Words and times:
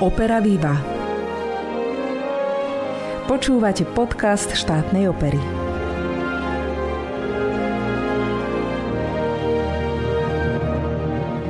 Opera 0.00 0.40
Viva. 0.40 0.80
Počúvate 3.28 3.84
podcast 3.84 4.48
štátnej 4.48 5.12
opery. 5.12 5.36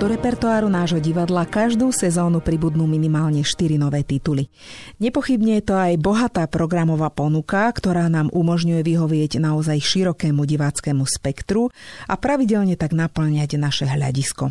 Do 0.03 0.11
repertoáru 0.11 0.67
nášho 0.67 0.99
divadla 0.99 1.47
každú 1.47 1.95
sezónu 1.95 2.43
pribudnú 2.43 2.91
minimálne 2.91 3.47
4 3.47 3.79
nové 3.79 4.03
tituly. 4.03 4.51
Nepochybne 4.99 5.63
je 5.63 5.71
to 5.71 5.79
aj 5.79 5.95
bohatá 6.03 6.51
programová 6.51 7.15
ponuka, 7.15 7.71
ktorá 7.71 8.11
nám 8.11 8.35
umožňuje 8.35 8.83
vyhovieť 8.83 9.39
naozaj 9.39 9.79
širokému 9.79 10.43
diváckému 10.43 11.07
spektru 11.07 11.71
a 12.11 12.19
pravidelne 12.19 12.75
tak 12.75 12.99
naplňať 12.99 13.63
naše 13.63 13.87
hľadisko. 13.87 14.51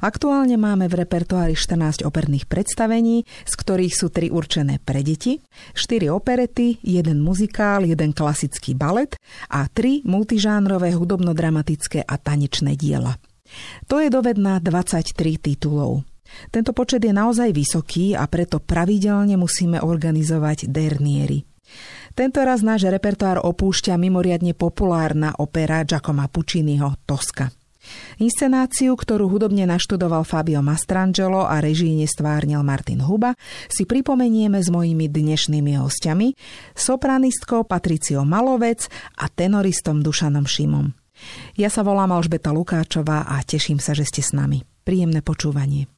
Aktuálne 0.00 0.54
máme 0.54 0.86
v 0.86 1.02
repertoári 1.02 1.58
14 1.58 2.06
operných 2.06 2.46
predstavení, 2.46 3.26
z 3.26 3.54
ktorých 3.58 3.94
sú 3.94 4.06
3 4.10 4.30
určené 4.30 4.78
pre 4.82 5.02
deti, 5.02 5.42
4 5.74 6.10
operety, 6.10 6.78
1 6.82 7.14
muzikál, 7.18 7.84
1 7.84 8.14
klasický 8.14 8.78
balet 8.78 9.18
a 9.50 9.66
3 9.66 10.06
multižánrové 10.06 10.94
hudobno-dramatické 10.94 12.06
a 12.06 12.14
tanečné 12.16 12.78
diela. 12.78 13.18
To 13.86 14.00
je 14.00 14.08
dovedná 14.10 14.58
23 14.58 15.14
titulov. 15.38 16.02
Tento 16.50 16.74
počet 16.74 17.04
je 17.04 17.14
naozaj 17.14 17.54
vysoký 17.54 18.18
a 18.18 18.26
preto 18.26 18.58
pravidelne 18.58 19.38
musíme 19.38 19.78
organizovať 19.78 20.66
derniery. 20.66 21.46
Tento 22.14 22.42
raz 22.46 22.62
náš 22.62 22.86
repertoár 22.86 23.42
opúšťa 23.42 23.98
mimoriadne 23.98 24.54
populárna 24.54 25.34
opera 25.38 25.82
Giacomo 25.82 26.26
Pucciniho 26.30 27.02
Tosca. 27.02 27.50
Inscenáciu, 28.18 28.94
ktorú 28.98 29.30
hudobne 29.30 29.64
naštudoval 29.68 30.26
Fabio 30.26 30.60
Mastrangelo 30.60 31.46
a 31.46 31.62
režíne 31.62 32.04
stvárnil 32.04 32.60
Martin 32.66 33.02
Huba, 33.02 33.38
si 33.70 33.86
pripomenieme 33.86 34.60
s 34.60 34.68
mojimi 34.68 35.06
dnešnými 35.06 35.78
hostiami, 35.78 36.34
sopranistkou 36.74 37.64
Patriciou 37.64 38.26
Malovec 38.26 38.86
a 39.18 39.30
tenoristom 39.30 40.02
Dušanom 40.02 40.44
Šimom. 40.44 40.90
Ja 41.54 41.70
sa 41.70 41.86
volám 41.86 42.10
Alžbeta 42.10 42.50
Lukáčová 42.50 43.30
a 43.30 43.38
teším 43.46 43.78
sa, 43.78 43.94
že 43.94 44.02
ste 44.02 44.20
s 44.20 44.34
nami. 44.34 44.66
Príjemné 44.82 45.22
počúvanie. 45.22 45.93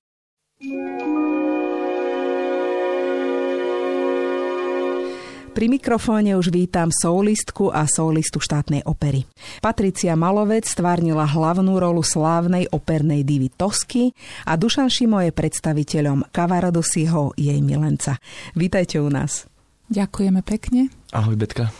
Pri 5.57 5.73
mikrofóne 5.73 6.37
už 6.37 6.53
vítam 6.53 6.93
soulistku 6.93 7.73
a 7.73 7.89
soulistu 7.89 8.45
štátnej 8.45 8.85
opery. 8.85 9.25
Patricia 9.65 10.13
Malovec 10.13 10.69
stvárnila 10.69 11.25
hlavnú 11.25 11.81
rolu 11.81 12.05
slávnej 12.05 12.69
opernej 12.69 13.25
divy 13.25 13.48
Tosky 13.48 14.13
a 14.45 14.61
Dušan 14.61 14.93
Šimo 14.93 15.17
je 15.25 15.33
predstaviteľom 15.33 16.29
Kavaradosiho 16.29 17.33
jej 17.41 17.57
milenca. 17.65 18.21
Vítajte 18.53 19.01
u 19.01 19.09
nás. 19.09 19.48
Ďakujeme 19.89 20.45
pekne. 20.45 20.93
Ahoj, 21.17 21.41
Betka. 21.41 21.73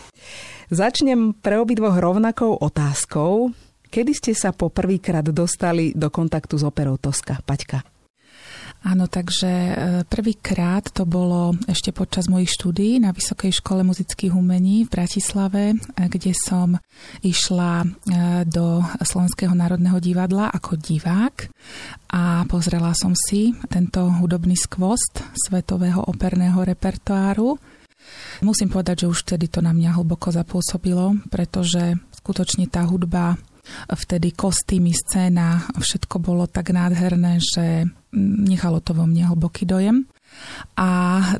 Začnem 0.73 1.37
pre 1.37 1.61
obidvoch 1.61 2.01
rovnakou 2.01 2.57
otázkou. 2.57 3.53
Kedy 3.93 4.13
ste 4.17 4.33
sa 4.33 4.57
po 4.57 4.73
prvýkrát 4.73 5.29
dostali 5.29 5.93
do 5.93 6.09
kontaktu 6.09 6.57
s 6.57 6.65
operou 6.65 6.97
Toska, 6.97 7.45
Paťka? 7.45 7.96
Áno, 8.87 9.11
takže 9.11 9.51
e, 9.51 9.75
prvýkrát 10.06 10.95
to 10.95 11.03
bolo 11.03 11.59
ešte 11.67 11.91
počas 11.91 12.31
mojich 12.31 12.55
štúdií 12.55 13.03
na 13.03 13.11
Vysokej 13.11 13.59
škole 13.59 13.83
muzických 13.83 14.31
umení 14.31 14.87
v 14.87 14.95
Bratislave, 14.95 15.75
e, 15.75 15.77
kde 16.06 16.31
som 16.31 16.78
išla 17.19 17.83
e, 17.83 17.87
do 18.47 18.87
Slovenského 19.03 19.51
národného 19.59 19.98
divadla 19.98 20.55
ako 20.55 20.78
divák 20.78 21.51
a 22.15 22.47
pozrela 22.47 22.95
som 22.95 23.11
si 23.19 23.59
tento 23.67 24.06
hudobný 24.06 24.55
skvost 24.55 25.19
svetového 25.34 26.06
operného 26.06 26.62
repertoáru. 26.62 27.59
Musím 28.47 28.71
povedať, 28.71 29.03
že 29.03 29.11
už 29.11 29.19
vtedy 29.27 29.50
to 29.50 29.66
na 29.66 29.75
mňa 29.75 29.99
hlboko 29.99 30.31
zapôsobilo, 30.31 31.19
pretože 31.27 31.99
skutočne 32.22 32.71
tá 32.71 32.87
hudba 32.87 33.34
vtedy 33.91 34.32
kostýmy, 34.32 34.93
scéna, 34.94 35.71
všetko 35.78 36.22
bolo 36.22 36.47
tak 36.47 36.71
nádherné, 36.75 37.38
že 37.43 37.87
nechalo 38.16 38.81
to 38.81 38.97
vo 38.97 39.04
mne 39.04 39.32
hlboký 39.32 39.66
dojem. 39.69 40.09
A 40.77 40.88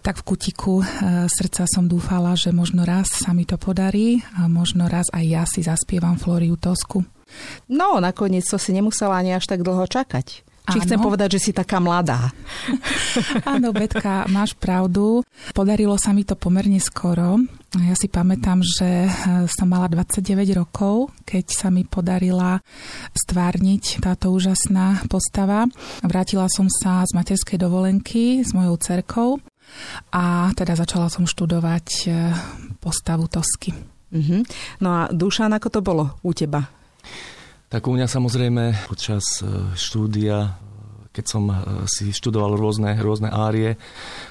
tak 0.01 0.25
v 0.25 0.27
kutiku 0.33 0.81
e, 0.81 0.87
srdca 1.29 1.69
som 1.69 1.85
dúfala, 1.85 2.33
že 2.33 2.49
možno 2.49 2.89
raz 2.89 3.13
sa 3.13 3.37
mi 3.37 3.45
to 3.45 3.61
podarí 3.61 4.25
a 4.41 4.49
možno 4.49 4.89
raz 4.89 5.13
aj 5.13 5.25
ja 5.25 5.45
si 5.45 5.61
zaspievam 5.61 6.17
Floriu 6.17 6.57
Tosku. 6.57 7.05
No, 7.69 8.01
nakoniec 8.01 8.49
to 8.49 8.57
si 8.57 8.73
nemusela 8.73 9.21
ani 9.21 9.37
až 9.37 9.45
tak 9.45 9.61
dlho 9.61 9.85
čakať. 9.85 10.47
Či 10.67 10.83
chcem 10.83 10.99
povedať, 10.99 11.39
že 11.39 11.51
si 11.51 11.53
taká 11.55 11.79
mladá. 11.79 12.35
Áno, 13.55 13.71
Betka, 13.71 14.27
máš 14.27 14.59
pravdu. 14.59 15.23
Podarilo 15.55 15.95
sa 15.95 16.11
mi 16.11 16.27
to 16.27 16.35
pomerne 16.35 16.83
skoro. 16.83 17.39
Ja 17.77 17.93
si 17.93 18.09
pamätám, 18.09 18.65
že 18.65 19.05
eh, 19.05 19.11
som 19.53 19.69
mala 19.69 19.93
29 19.93 20.25
rokov, 20.57 21.13
keď 21.29 21.45
sa 21.53 21.69
mi 21.69 21.85
podarila 21.85 22.65
stvárniť 23.13 24.01
táto 24.01 24.33
úžasná 24.33 25.05
postava. 25.13 25.69
Vrátila 26.01 26.49
som 26.49 26.73
sa 26.73 27.05
z 27.05 27.13
materskej 27.13 27.61
dovolenky 27.61 28.41
s 28.41 28.57
mojou 28.57 28.81
cerkou 28.81 29.31
a 30.09 30.49
teda 30.57 30.73
začala 30.73 31.13
som 31.13 31.29
študovať 31.29 31.87
eh, 32.09 32.33
postavu 32.81 33.29
Tosky. 33.29 33.77
Uh-huh. 34.07 34.41
No 34.81 34.89
a 34.95 35.01
Dušan, 35.13 35.53
ako 35.53 35.69
to 35.69 35.81
bolo 35.85 36.05
u 36.25 36.33
teba? 36.33 36.65
Tak 37.67 37.83
u 37.91 37.99
mňa 37.99 38.07
samozrejme 38.07 38.87
počas 38.87 39.43
e, 39.43 39.75
štúdia, 39.75 40.55
keď 41.17 41.25
som 41.25 41.49
e, 41.49 41.57
si 41.89 42.13
študoval 42.13 42.61
rôzne, 42.61 42.93
rôzne 43.01 43.33
árie, 43.33 43.81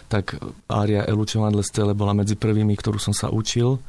tak 0.05 0.37
ária 0.69 1.01
Eluce 1.09 1.41
Stele 1.65 1.97
bola 1.97 2.13
medzi 2.13 2.37
prvými, 2.37 2.77
ktorú 2.77 3.01
som 3.01 3.17
sa 3.17 3.33
učil. 3.33 3.81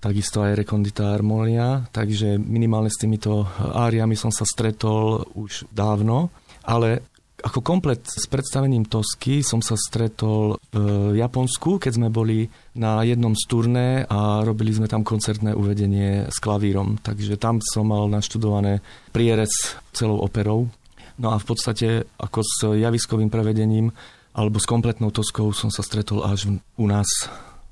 Takisto 0.00 0.40
aj 0.40 0.56
rekondita 0.56 1.12
harmonia, 1.12 1.84
takže 1.92 2.40
minimálne 2.40 2.88
s 2.88 3.00
týmito 3.00 3.44
áriami 3.60 4.16
som 4.16 4.32
sa 4.32 4.48
stretol 4.48 5.24
už 5.36 5.68
dávno, 5.72 6.32
ale 6.64 7.04
ako 7.36 7.60
komplet 7.60 8.00
s 8.08 8.24
predstavením 8.26 8.88
Tosky 8.88 9.44
som 9.44 9.60
sa 9.60 9.76
stretol 9.76 10.56
v 10.72 11.14
Japonsku, 11.20 11.76
keď 11.76 11.92
sme 12.00 12.08
boli 12.08 12.48
na 12.80 13.04
jednom 13.04 13.36
z 13.36 13.44
turné 13.44 13.88
a 14.08 14.40
robili 14.40 14.72
sme 14.72 14.88
tam 14.88 15.04
koncertné 15.04 15.52
uvedenie 15.52 16.26
s 16.32 16.40
klavírom. 16.40 16.96
Takže 16.98 17.36
tam 17.36 17.60
som 17.60 17.92
mal 17.92 18.08
naštudované 18.08 18.80
prierec 19.12 19.52
celou 19.92 20.24
operou. 20.24 20.72
No 21.16 21.32
a 21.32 21.40
v 21.40 21.46
podstate 21.48 21.88
ako 22.20 22.40
s 22.44 22.54
javiskovým 22.76 23.32
prevedením 23.32 23.92
alebo 24.36 24.60
s 24.60 24.68
kompletnou 24.68 25.08
Toskou 25.08 25.48
som 25.56 25.72
sa 25.72 25.80
stretol 25.80 26.20
až 26.20 26.52
u 26.76 26.86
nás 26.86 27.08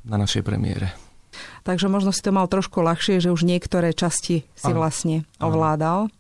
na 0.04 0.16
našej 0.16 0.40
premiére. 0.40 0.96
Takže 1.64 1.92
možno 1.92 2.14
si 2.14 2.24
to 2.24 2.32
mal 2.32 2.48
trošku 2.48 2.80
ľahšie, 2.80 3.20
že 3.20 3.32
už 3.32 3.44
niektoré 3.44 3.92
časti 3.92 4.48
si 4.48 4.70
vlastne 4.72 5.28
ovládal. 5.40 6.08
Ano. 6.08 6.14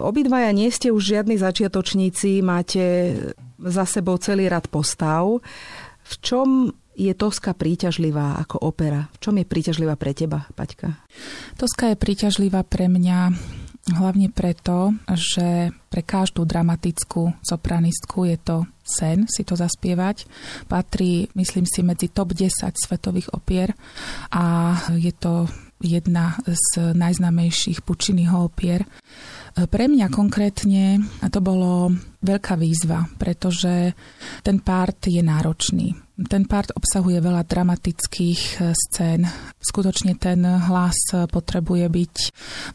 Obidvaja 0.00 0.50
nie 0.56 0.72
ste 0.72 0.88
už 0.88 1.12
žiadni 1.12 1.36
začiatočníci, 1.36 2.40
máte 2.40 3.14
za 3.60 3.84
sebou 3.84 4.16
celý 4.16 4.48
rad 4.48 4.64
postav. 4.72 5.44
V 6.00 6.14
čom 6.24 6.72
je 6.96 7.12
Toska 7.12 7.52
príťažlivá 7.52 8.40
ako 8.40 8.64
opera? 8.64 9.12
V 9.20 9.28
čom 9.28 9.36
je 9.36 9.44
príťažlivá 9.44 10.00
pre 10.00 10.16
teba, 10.16 10.48
Paťka? 10.56 10.96
Toska 11.60 11.92
je 11.92 11.96
príťažlivá 12.00 12.64
pre 12.64 12.88
mňa 12.88 13.36
hlavne 13.88 14.28
preto, 14.28 14.92
že 15.16 15.72
pre 15.88 16.02
každú 16.04 16.44
dramatickú 16.44 17.32
sopranistku 17.40 18.28
je 18.28 18.36
to 18.36 18.56
sen 18.84 19.24
si 19.30 19.46
to 19.46 19.54
zaspievať. 19.56 20.26
Patrí, 20.66 21.30
myslím 21.38 21.64
si, 21.64 21.80
medzi 21.86 22.10
top 22.10 22.36
10 22.36 22.50
svetových 22.74 23.32
opier 23.32 23.72
a 24.34 24.76
je 24.98 25.14
to 25.14 25.46
jedna 25.80 26.36
z 26.44 26.92
najznamejších 26.92 27.80
pučiných 27.80 28.36
opier. 28.36 28.84
Pre 29.56 29.84
mňa 29.88 30.06
konkrétne 30.12 31.00
to 31.32 31.40
bolo 31.40 31.90
veľká 32.20 32.54
výzva, 32.60 33.08
pretože 33.16 33.96
ten 34.44 34.60
part 34.60 35.08
je 35.08 35.24
náročný. 35.24 35.96
Ten 36.20 36.44
part 36.44 36.68
obsahuje 36.76 37.16
veľa 37.22 37.48
dramatických 37.48 38.40
e, 38.60 38.76
scén. 38.76 39.24
Skutočne 39.56 40.16
ten 40.20 40.44
hlas 40.44 40.96
potrebuje 41.32 41.86
byť 41.88 42.16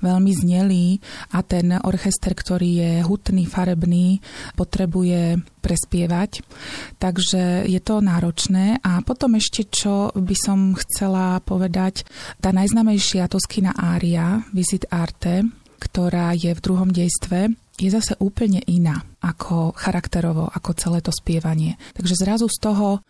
veľmi 0.02 0.32
znelý 0.34 0.98
a 1.34 1.46
ten 1.46 1.74
orchester, 1.78 2.34
ktorý 2.34 2.70
je 2.82 2.92
hutný, 3.06 3.46
farebný, 3.46 4.22
potrebuje 4.58 5.42
prespievať. 5.62 6.46
Takže 7.02 7.66
je 7.66 7.82
to 7.82 8.02
náročné. 8.02 8.82
A 8.86 9.02
potom 9.02 9.38
ešte, 9.38 9.66
čo 9.66 10.14
by 10.14 10.36
som 10.38 10.78
chcela 10.78 11.42
povedať, 11.42 12.06
tá 12.38 12.54
najznamejšia 12.54 13.26
toskina 13.26 13.74
ária, 13.74 14.46
Visit 14.54 14.86
Arte, 14.94 15.46
ktorá 15.82 16.34
je 16.38 16.54
v 16.54 16.64
druhom 16.64 16.90
dejstve, 16.90 17.65
je 17.76 17.92
zase 17.92 18.16
úplne 18.24 18.64
iná 18.72 19.04
ako 19.20 19.76
charakterovo, 19.76 20.48
ako 20.48 20.72
celé 20.80 21.04
to 21.04 21.12
spievanie. 21.12 21.76
Takže 21.92 22.16
zrazu 22.16 22.48
z 22.48 22.58
toho 22.64 23.04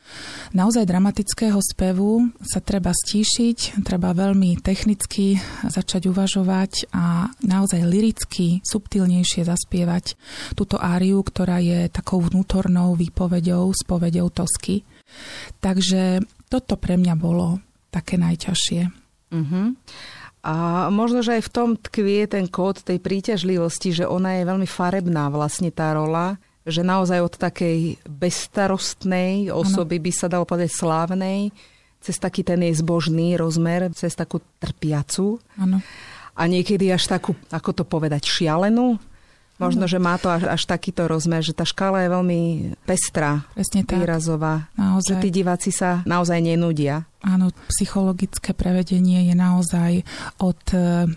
naozaj 0.58 0.90
dramatického 0.90 1.62
spevu 1.62 2.34
sa 2.42 2.66
treba 2.66 2.90
stíšiť, 2.90 3.86
treba 3.86 4.18
veľmi 4.18 4.58
technicky 4.66 5.38
začať 5.70 6.10
uvažovať 6.10 6.90
a 6.98 7.30
naozaj 7.46 7.86
liricky, 7.86 8.66
subtilnejšie 8.66 9.46
zaspievať 9.46 10.18
túto 10.58 10.82
áriu, 10.82 11.22
ktorá 11.22 11.62
je 11.62 11.86
takou 11.94 12.18
vnútornou 12.26 12.98
výpovedou, 12.98 13.70
spovedou 13.70 14.34
Tosky. 14.34 14.82
Takže 15.62 16.26
toto 16.50 16.74
pre 16.82 16.98
mňa 16.98 17.14
bolo 17.14 17.62
také 17.94 18.18
najťažšie. 18.18 18.82
Uh-huh. 19.36 19.78
A 20.46 20.88
možno, 20.94 21.26
že 21.26 21.42
aj 21.42 21.50
v 21.50 21.54
tom 21.54 21.70
tkvie 21.74 22.30
ten 22.30 22.46
kód 22.46 22.86
tej 22.86 23.02
príťažlivosti, 23.02 23.98
že 23.98 24.06
ona 24.06 24.38
je 24.38 24.46
veľmi 24.46 24.70
farebná 24.70 25.34
vlastne 25.34 25.74
tá 25.74 25.98
rola, 25.98 26.38
že 26.62 26.86
naozaj 26.86 27.18
od 27.18 27.34
takej 27.34 27.98
bezstarostnej 28.06 29.50
osoby 29.50 29.98
ano. 29.98 30.06
by 30.06 30.12
sa 30.14 30.28
dalo 30.30 30.46
povedať 30.46 30.70
slávnej, 30.70 31.50
cez 31.98 32.22
taký 32.22 32.46
ten 32.46 32.62
jej 32.62 32.78
zbožný 32.78 33.34
rozmer, 33.42 33.90
cez 33.98 34.14
takú 34.14 34.38
trpiacu. 34.62 35.42
Ano. 35.58 35.82
A 36.38 36.42
niekedy 36.46 36.94
až 36.94 37.10
takú, 37.10 37.34
ako 37.50 37.82
to 37.82 37.84
povedať, 37.88 38.30
šialenú. 38.30 39.02
Možno, 39.56 39.88
že 39.88 40.04
má 40.04 40.20
to 40.20 40.28
až, 40.28 40.52
až 40.52 40.68
takýto 40.68 41.08
rozmer, 41.08 41.40
že 41.40 41.56
tá 41.56 41.64
škála 41.64 42.04
je 42.04 42.10
veľmi 42.12 42.42
pestrá, 42.84 43.48
Presne 43.56 43.88
tak. 43.88 44.04
výrazová. 44.04 44.68
Naozaj. 44.76 45.16
Že 45.16 45.24
tí 45.24 45.30
diváci 45.32 45.72
sa 45.72 46.04
naozaj 46.04 46.44
nenudia. 46.44 47.08
Áno, 47.24 47.50
psychologické 47.72 48.52
prevedenie 48.52 49.32
je 49.32 49.36
naozaj 49.36 50.06
od 50.44 50.62
e, 50.76 51.10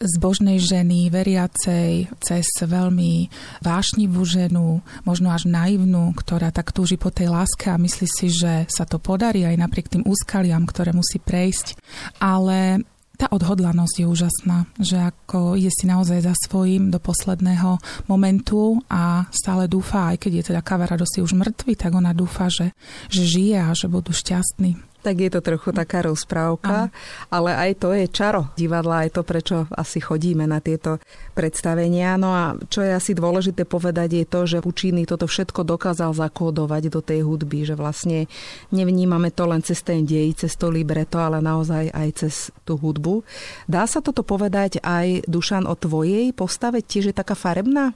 zbožnej 0.00 0.58
ženy, 0.58 1.12
veriacej, 1.12 2.10
cez 2.18 2.48
veľmi 2.64 3.28
vášnivú 3.60 4.24
ženu, 4.24 4.80
možno 5.04 5.30
až 5.30 5.46
naivnú, 5.46 6.16
ktorá 6.16 6.48
tak 6.50 6.72
túži 6.72 6.96
po 6.96 7.12
tej 7.12 7.28
láske 7.30 7.70
a 7.70 7.78
myslí 7.78 8.06
si, 8.08 8.26
že 8.32 8.64
sa 8.72 8.88
to 8.88 8.96
podarí 8.96 9.44
aj 9.44 9.60
napriek 9.60 9.92
tým 9.92 10.02
úskaliam, 10.08 10.64
ktoré 10.64 10.90
musí 10.96 11.20
prejsť. 11.20 11.78
Ale 12.18 12.82
tá 13.16 13.26
odhodlanosť 13.32 14.04
je 14.04 14.06
úžasná, 14.06 14.68
že 14.78 15.00
ako 15.00 15.58
ide 15.58 15.72
si 15.72 15.88
naozaj 15.88 16.22
za 16.22 16.34
svojím 16.46 16.92
do 16.92 17.02
posledného 17.02 17.80
momentu 18.06 18.78
a 18.86 19.26
stále 19.32 19.66
dúfa, 19.66 20.14
aj 20.14 20.22
keď 20.22 20.32
je 20.38 20.46
teda 20.52 20.60
Kavaradosi 20.62 21.24
už 21.24 21.34
mŕtvy, 21.34 21.74
tak 21.74 21.96
ona 21.96 22.14
dúfa, 22.14 22.52
že, 22.52 22.76
že 23.10 23.26
žije 23.26 23.58
a 23.58 23.74
že 23.74 23.90
budú 23.90 24.14
šťastní 24.14 24.85
tak 25.06 25.22
je 25.22 25.30
to 25.30 25.38
trochu 25.38 25.70
taká 25.70 26.02
rozprávka, 26.02 26.90
ale 27.30 27.54
aj 27.54 27.70
to 27.78 27.94
je 27.94 28.10
čaro 28.10 28.50
divadla, 28.58 29.06
aj 29.06 29.14
to, 29.14 29.22
prečo 29.22 29.70
asi 29.70 30.02
chodíme 30.02 30.42
na 30.50 30.58
tieto 30.58 30.98
predstavenia. 31.38 32.18
No 32.18 32.34
a 32.34 32.58
čo 32.66 32.82
je 32.82 32.90
asi 32.90 33.14
dôležité 33.14 33.62
povedať 33.62 34.18
je 34.18 34.24
to, 34.26 34.40
že 34.50 34.58
Puccini 34.66 35.06
toto 35.06 35.30
všetko 35.30 35.62
dokázal 35.62 36.10
zakódovať 36.10 36.90
do 36.90 36.98
tej 36.98 37.22
hudby, 37.22 37.62
že 37.62 37.78
vlastne 37.78 38.26
nevnímame 38.74 39.30
to 39.30 39.46
len 39.46 39.62
cez 39.62 39.78
ten 39.86 40.02
dej, 40.02 40.34
cez 40.34 40.58
to 40.58 40.74
libreto, 40.74 41.22
ale 41.22 41.38
naozaj 41.38 41.94
aj 41.94 42.08
cez 42.18 42.34
tú 42.66 42.74
hudbu. 42.74 43.22
Dá 43.70 43.86
sa 43.86 44.02
toto 44.02 44.26
povedať 44.26 44.82
aj, 44.82 45.30
Dušan, 45.30 45.70
o 45.70 45.78
tvojej 45.78 46.34
postave? 46.34 46.82
Tiež 46.82 47.14
je 47.14 47.14
taká 47.14 47.38
farebná? 47.38 47.94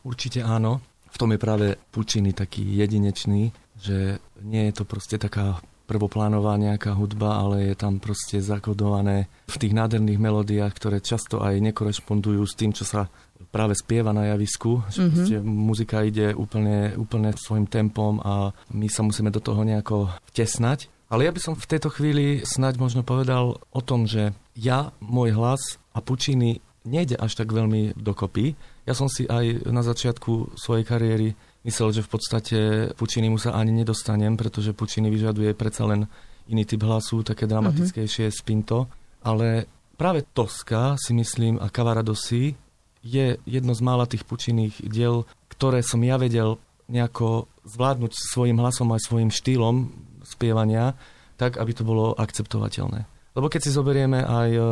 Určite 0.00 0.40
áno. 0.40 0.80
V 1.12 1.16
tom 1.20 1.32
je 1.32 1.40
práve 1.40 1.66
Puccini 1.92 2.36
taký 2.36 2.64
jedinečný, 2.76 3.52
že 3.80 4.20
nie 4.44 4.68
je 4.68 4.72
to 4.76 4.84
proste 4.84 5.16
taká 5.16 5.60
prvoplánová 5.86 6.58
nejaká 6.58 6.92
hudba, 6.98 7.40
ale 7.40 7.72
je 7.72 7.76
tam 7.78 8.02
proste 8.02 8.42
zakodované 8.42 9.30
v 9.46 9.56
tých 9.56 9.72
nádherných 9.72 10.18
melódiách, 10.18 10.72
ktoré 10.74 10.98
často 10.98 11.40
aj 11.40 11.62
nekorešpondujú 11.62 12.42
s 12.42 12.58
tým, 12.58 12.74
čo 12.74 12.82
sa 12.82 13.06
práve 13.54 13.78
spieva 13.78 14.10
na 14.10 14.34
javisku. 14.34 14.82
Mm-hmm. 14.82 15.46
muzika 15.46 16.02
ide 16.02 16.34
úplne, 16.34 16.98
úplne 16.98 17.32
svojim 17.38 17.70
tempom 17.70 18.20
a 18.20 18.50
my 18.74 18.86
sa 18.90 19.06
musíme 19.06 19.30
do 19.30 19.40
toho 19.40 19.62
nejako 19.62 20.10
vtesnať. 20.34 20.90
Ale 21.06 21.22
ja 21.22 21.32
by 21.32 21.40
som 21.40 21.54
v 21.54 21.70
tejto 21.70 21.88
chvíli 21.94 22.42
snáď 22.42 22.82
možno 22.82 23.06
povedal 23.06 23.62
o 23.62 23.80
tom, 23.80 24.10
že 24.10 24.34
ja, 24.58 24.90
môj 24.98 25.38
hlas 25.38 25.78
a 25.94 26.02
Pučiny 26.02 26.58
nejde 26.82 27.14
až 27.18 27.38
tak 27.38 27.54
veľmi 27.54 27.94
dokopy. 27.98 28.58
Ja 28.86 28.94
som 28.94 29.10
si 29.10 29.26
aj 29.26 29.66
na 29.70 29.82
začiatku 29.82 30.58
svojej 30.58 30.86
kariéry 30.86 31.28
myslel, 31.66 31.90
že 31.90 32.06
v 32.06 32.10
podstate 32.10 32.58
Pučinimu 32.94 33.36
sa 33.42 33.58
ani 33.58 33.74
nedostanem, 33.74 34.38
pretože 34.38 34.72
Pučiny 34.72 35.10
vyžaduje 35.10 35.52
predsa 35.58 35.90
len 35.90 36.06
iný 36.46 36.62
typ 36.62 36.86
hlasu, 36.86 37.26
také 37.26 37.50
dramatickejšie 37.50 38.30
mm-hmm. 38.30 38.40
spinto. 38.40 38.86
Ale 39.26 39.66
práve 39.98 40.22
Toska 40.22 40.94
si 40.94 41.10
myslím 41.18 41.58
a 41.58 41.66
Cavaradossi 41.66 42.54
je 43.02 43.38
jedno 43.42 43.74
z 43.74 43.82
mála 43.82 44.06
tých 44.06 44.22
Pučiných 44.22 44.86
diel, 44.86 45.26
ktoré 45.50 45.82
som 45.82 45.98
ja 46.06 46.18
vedel 46.18 46.62
nejako 46.86 47.50
zvládnuť 47.66 48.12
svojim 48.14 48.62
hlasom 48.62 48.94
aj 48.94 49.02
svojim 49.02 49.30
štýlom 49.34 49.90
spievania, 50.22 50.94
tak, 51.34 51.58
aby 51.58 51.74
to 51.74 51.82
bolo 51.82 52.14
akceptovateľné. 52.14 53.06
Lebo 53.36 53.52
keď 53.52 53.68
si 53.68 53.74
zoberieme 53.74 54.24
aj 54.24 54.50
uh, 54.56 54.64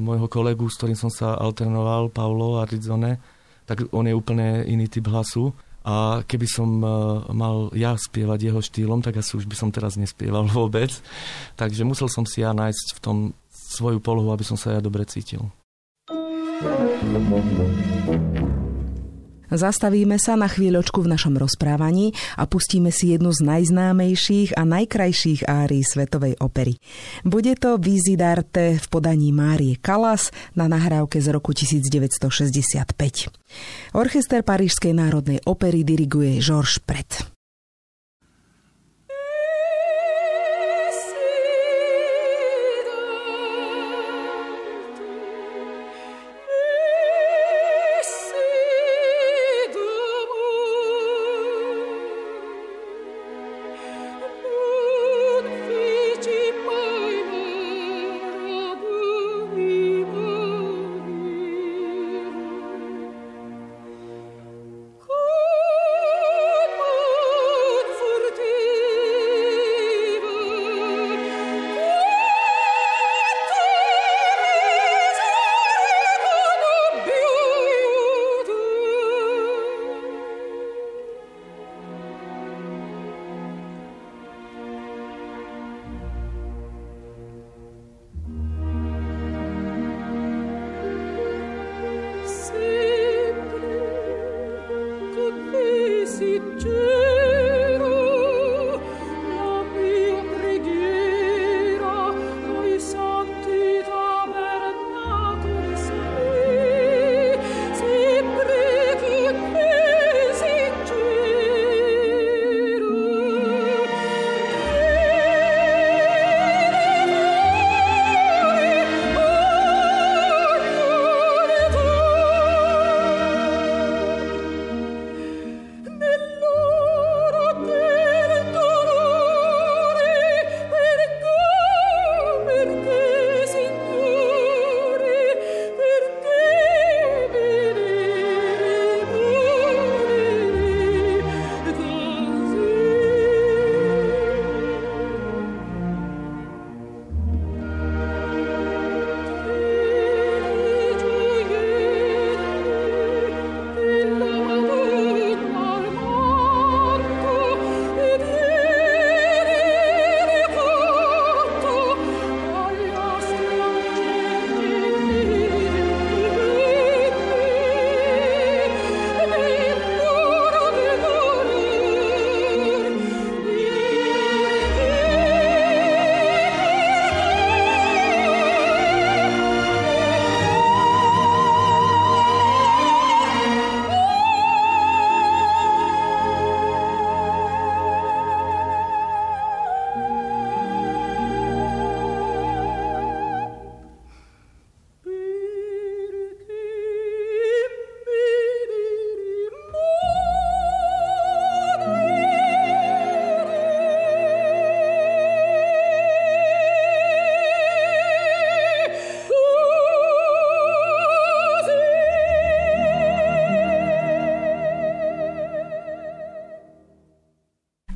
môjho 0.00 0.30
kolegu, 0.30 0.64
s 0.70 0.78
ktorým 0.80 0.96
som 0.96 1.12
sa 1.12 1.36
alternoval, 1.36 2.08
Paulo 2.08 2.62
Arizone, 2.62 3.20
tak 3.68 3.92
on 3.92 4.08
je 4.08 4.16
úplne 4.16 4.64
iný 4.64 4.88
typ 4.88 5.04
hlasu. 5.10 5.52
A 5.84 6.24
keby 6.24 6.48
som 6.48 6.80
e, 6.80 6.88
mal 7.36 7.68
ja 7.76 7.92
spievať 7.92 8.40
jeho 8.48 8.60
štýlom, 8.64 9.04
tak 9.04 9.20
asi 9.20 9.36
už 9.36 9.44
by 9.44 9.52
som 9.52 9.68
teraz 9.68 10.00
nespieval 10.00 10.48
vôbec. 10.56 10.88
Takže 11.60 11.84
musel 11.84 12.08
som 12.08 12.24
si 12.24 12.40
ja 12.40 12.56
nájsť 12.56 12.86
v 12.96 13.00
tom 13.04 13.18
svoju 13.52 14.00
polohu, 14.00 14.32
aby 14.32 14.44
som 14.48 14.56
sa 14.56 14.72
ja 14.72 14.80
dobre 14.80 15.04
cítil. 15.04 15.44
Zastavíme 19.54 20.18
sa 20.18 20.34
na 20.34 20.50
chvíľočku 20.50 21.02
v 21.02 21.10
našom 21.14 21.38
rozprávaní 21.38 22.10
a 22.34 22.44
pustíme 22.44 22.90
si 22.90 23.14
jednu 23.14 23.30
z 23.30 23.46
najznámejších 23.46 24.58
a 24.58 24.62
najkrajších 24.66 25.46
árií 25.46 25.86
svetovej 25.86 26.36
opery. 26.42 26.76
Bude 27.22 27.54
to 27.54 27.78
Vizidarte 27.78 28.76
v 28.82 28.86
podaní 28.90 29.30
Márie 29.30 29.78
Kalas 29.78 30.34
na 30.58 30.66
nahrávke 30.66 31.22
z 31.22 31.30
roku 31.30 31.54
1965. 31.54 33.30
Orchester 33.94 34.42
Parížskej 34.42 34.92
národnej 34.92 35.38
opery 35.46 35.86
diriguje 35.86 36.42
Georges 36.42 36.82
Pret. 36.82 37.33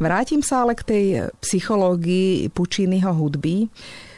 Vrátim 0.09 0.41
sa 0.41 0.65
ale 0.65 0.73
k 0.73 0.89
tej 0.89 1.05
psychológii 1.45 2.49
Pučínyho 2.57 3.13
hudby. 3.13 3.69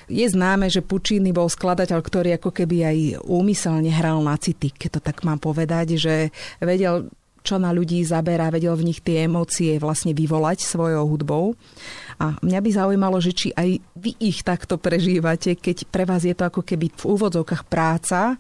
Je 0.07 0.23
známe, 0.23 0.71
že 0.71 0.87
Pučíny 0.87 1.35
bol 1.35 1.51
skladateľ, 1.51 1.99
ktorý 1.99 2.31
ako 2.39 2.55
keby 2.55 2.77
aj 2.87 2.99
úmyselne 3.27 3.91
hral 3.91 4.23
na 4.23 4.39
city, 4.39 4.71
keď 4.71 4.99
to 4.99 5.01
tak 5.03 5.27
mám 5.27 5.43
povedať, 5.43 5.99
že 5.99 6.31
vedel 6.63 7.11
čo 7.43 7.59
na 7.59 7.75
ľudí 7.75 7.99
zaberá, 8.07 8.55
vedel 8.55 8.77
v 8.79 8.87
nich 8.93 9.01
tie 9.03 9.27
emócie 9.27 9.83
vlastne 9.83 10.15
vyvolať 10.15 10.63
svojou 10.63 11.11
hudbou. 11.11 11.59
A 12.23 12.39
mňa 12.39 12.61
by 12.63 12.71
zaujímalo, 12.71 13.19
že 13.19 13.35
či 13.35 13.49
aj 13.51 13.83
vy 13.99 14.15
ich 14.23 14.47
takto 14.47 14.79
prežívate, 14.79 15.59
keď 15.59 15.91
pre 15.91 16.07
vás 16.07 16.23
je 16.23 16.37
to 16.39 16.47
ako 16.47 16.63
keby 16.63 16.93
v 16.93 17.03
úvodzovkách 17.03 17.67
práca 17.67 18.39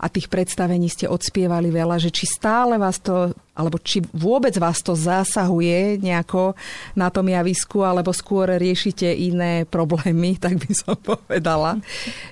a 0.00 0.08
tých 0.08 0.32
predstavení 0.32 0.88
ste 0.88 1.04
odspievali 1.04 1.68
veľa, 1.68 2.00
že 2.00 2.08
či 2.08 2.24
stále 2.24 2.80
vás 2.80 3.04
to, 3.04 3.36
alebo 3.52 3.76
či 3.76 4.00
vôbec 4.16 4.56
vás 4.56 4.80
to 4.80 4.96
zasahuje 4.96 6.00
nejako 6.00 6.56
na 6.96 7.12
tom 7.12 7.28
javisku, 7.28 7.84
alebo 7.84 8.16
skôr 8.16 8.56
riešite 8.56 9.04
iné 9.12 9.68
problémy, 9.68 10.36
tak 10.44 10.56
by 10.56 10.72
som 10.72 10.96
povedala. 10.96 11.76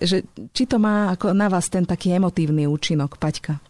Že, 0.01 0.25
či 0.57 0.65
to 0.65 0.81
má 0.81 1.13
ako 1.13 1.37
na 1.37 1.53
vás 1.53 1.69
ten 1.69 1.85
taký 1.85 2.17
emotívny 2.17 2.65
účinok, 2.65 3.21
Paťka? 3.21 3.61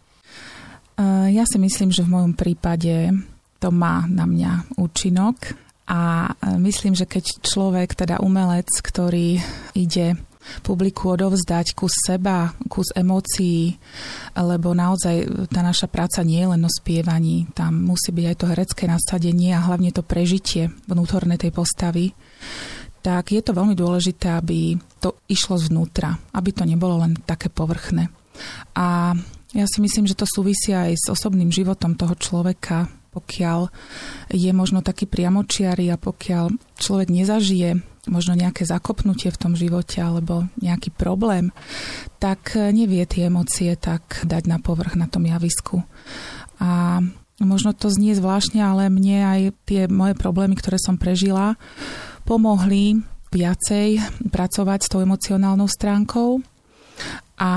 Ja 1.31 1.47
si 1.47 1.55
myslím, 1.59 1.95
že 1.95 2.03
v 2.03 2.11
mojom 2.11 2.33
prípade 2.35 3.11
to 3.59 3.71
má 3.71 4.03
na 4.07 4.27
mňa 4.27 4.79
účinok 4.79 5.55
a 5.87 6.31
myslím, 6.59 6.95
že 6.95 7.07
keď 7.07 7.39
človek, 7.39 7.95
teda 7.95 8.19
umelec, 8.19 8.67
ktorý 8.83 9.39
ide 9.75 10.19
publiku 10.61 11.15
odovzdať 11.15 11.73
kus 11.73 11.93
seba, 12.05 12.53
kus 12.69 12.91
emócií, 12.95 13.77
lebo 14.35 14.73
naozaj 14.73 15.49
tá 15.49 15.61
naša 15.63 15.87
práca 15.89 16.21
nie 16.25 16.41
je 16.41 16.51
len 16.55 16.61
o 16.65 16.71
spievaní, 16.71 17.49
tam 17.53 17.89
musí 17.89 18.13
byť 18.13 18.25
aj 18.25 18.37
to 18.37 18.45
herecké 18.49 18.83
nasadenie 18.87 19.51
a 19.55 19.65
hlavne 19.65 19.89
to 19.93 20.05
prežitie 20.05 20.69
vnútorné 20.85 21.35
tej 21.39 21.51
postavy, 21.53 22.11
tak 22.99 23.31
je 23.31 23.39
to 23.39 23.55
veľmi 23.55 23.73
dôležité, 23.73 24.35
aby 24.35 24.75
to 24.99 25.15
išlo 25.31 25.55
zvnútra, 25.55 26.19
aby 26.35 26.51
to 26.51 26.67
nebolo 26.67 26.99
len 26.99 27.15
také 27.23 27.47
povrchné. 27.47 28.11
A 28.75 29.15
ja 29.55 29.65
si 29.65 29.79
myslím, 29.81 30.05
že 30.05 30.19
to 30.19 30.29
súvisí 30.29 30.75
aj 30.75 30.93
s 30.93 31.05
osobným 31.09 31.49
životom 31.49 31.97
toho 31.97 32.13
človeka, 32.13 32.91
pokiaľ 33.09 33.73
je 34.29 34.51
možno 34.53 34.85
taký 34.85 35.09
priamočiary 35.09 35.89
a 35.89 35.97
pokiaľ 35.97 36.53
človek 36.77 37.09
nezažije 37.09 37.81
možno 38.07 38.37
nejaké 38.37 38.63
zakopnutie 38.63 39.27
v 39.33 39.41
tom 39.41 39.53
živote 39.57 39.99
alebo 39.99 40.47
nejaký 40.61 40.93
problém, 40.95 41.51
tak 42.21 42.55
nevie 42.55 43.03
tie 43.03 43.27
emócie 43.27 43.75
tak 43.75 44.23
dať 44.23 44.47
na 44.47 44.57
povrch 44.61 44.95
na 44.95 45.09
tom 45.11 45.27
javisku. 45.27 45.83
A 46.59 47.01
možno 47.39 47.75
to 47.75 47.91
znie 47.91 48.15
zvláštne, 48.15 48.59
ale 48.63 48.91
mne 48.91 49.17
aj 49.23 49.41
tie 49.67 49.81
moje 49.87 50.15
problémy, 50.15 50.55
ktoré 50.55 50.79
som 50.79 50.99
prežila, 50.99 51.55
pomohli 52.23 52.99
viacej 53.29 54.01
pracovať 54.29 54.79
s 54.83 54.89
tou 54.91 54.99
emocionálnou 55.05 55.69
stránkou 55.69 56.41
a 57.39 57.51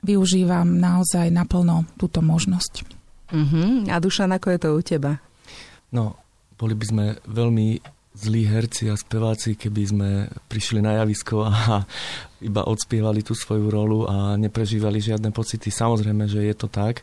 využívam 0.00 0.78
naozaj 0.78 1.28
naplno 1.32 1.84
túto 1.96 2.22
možnosť. 2.24 2.86
Uh-huh. 3.30 3.86
A 3.88 3.96
Dušan, 4.00 4.32
ako 4.32 4.46
je 4.50 4.58
to 4.58 4.68
u 4.74 4.80
teba? 4.82 5.12
No, 5.90 6.16
boli 6.54 6.76
by 6.76 6.84
sme 6.84 7.04
veľmi 7.26 7.80
zlí 8.20 8.44
herci 8.44 8.92
a 8.92 8.96
speváci, 9.00 9.56
keby 9.56 9.82
sme 9.88 10.08
prišli 10.46 10.84
na 10.84 11.00
javisko 11.00 11.48
a 11.48 11.52
iba 12.48 12.62
odspievali 12.64 13.24
tú 13.24 13.32
svoju 13.32 13.66
rolu 13.72 14.04
a 14.04 14.36
neprežívali 14.36 15.00
žiadne 15.00 15.32
pocity. 15.32 15.72
Samozrejme, 15.72 16.28
že 16.28 16.44
je 16.44 16.54
to 16.56 16.68
tak, 16.68 17.00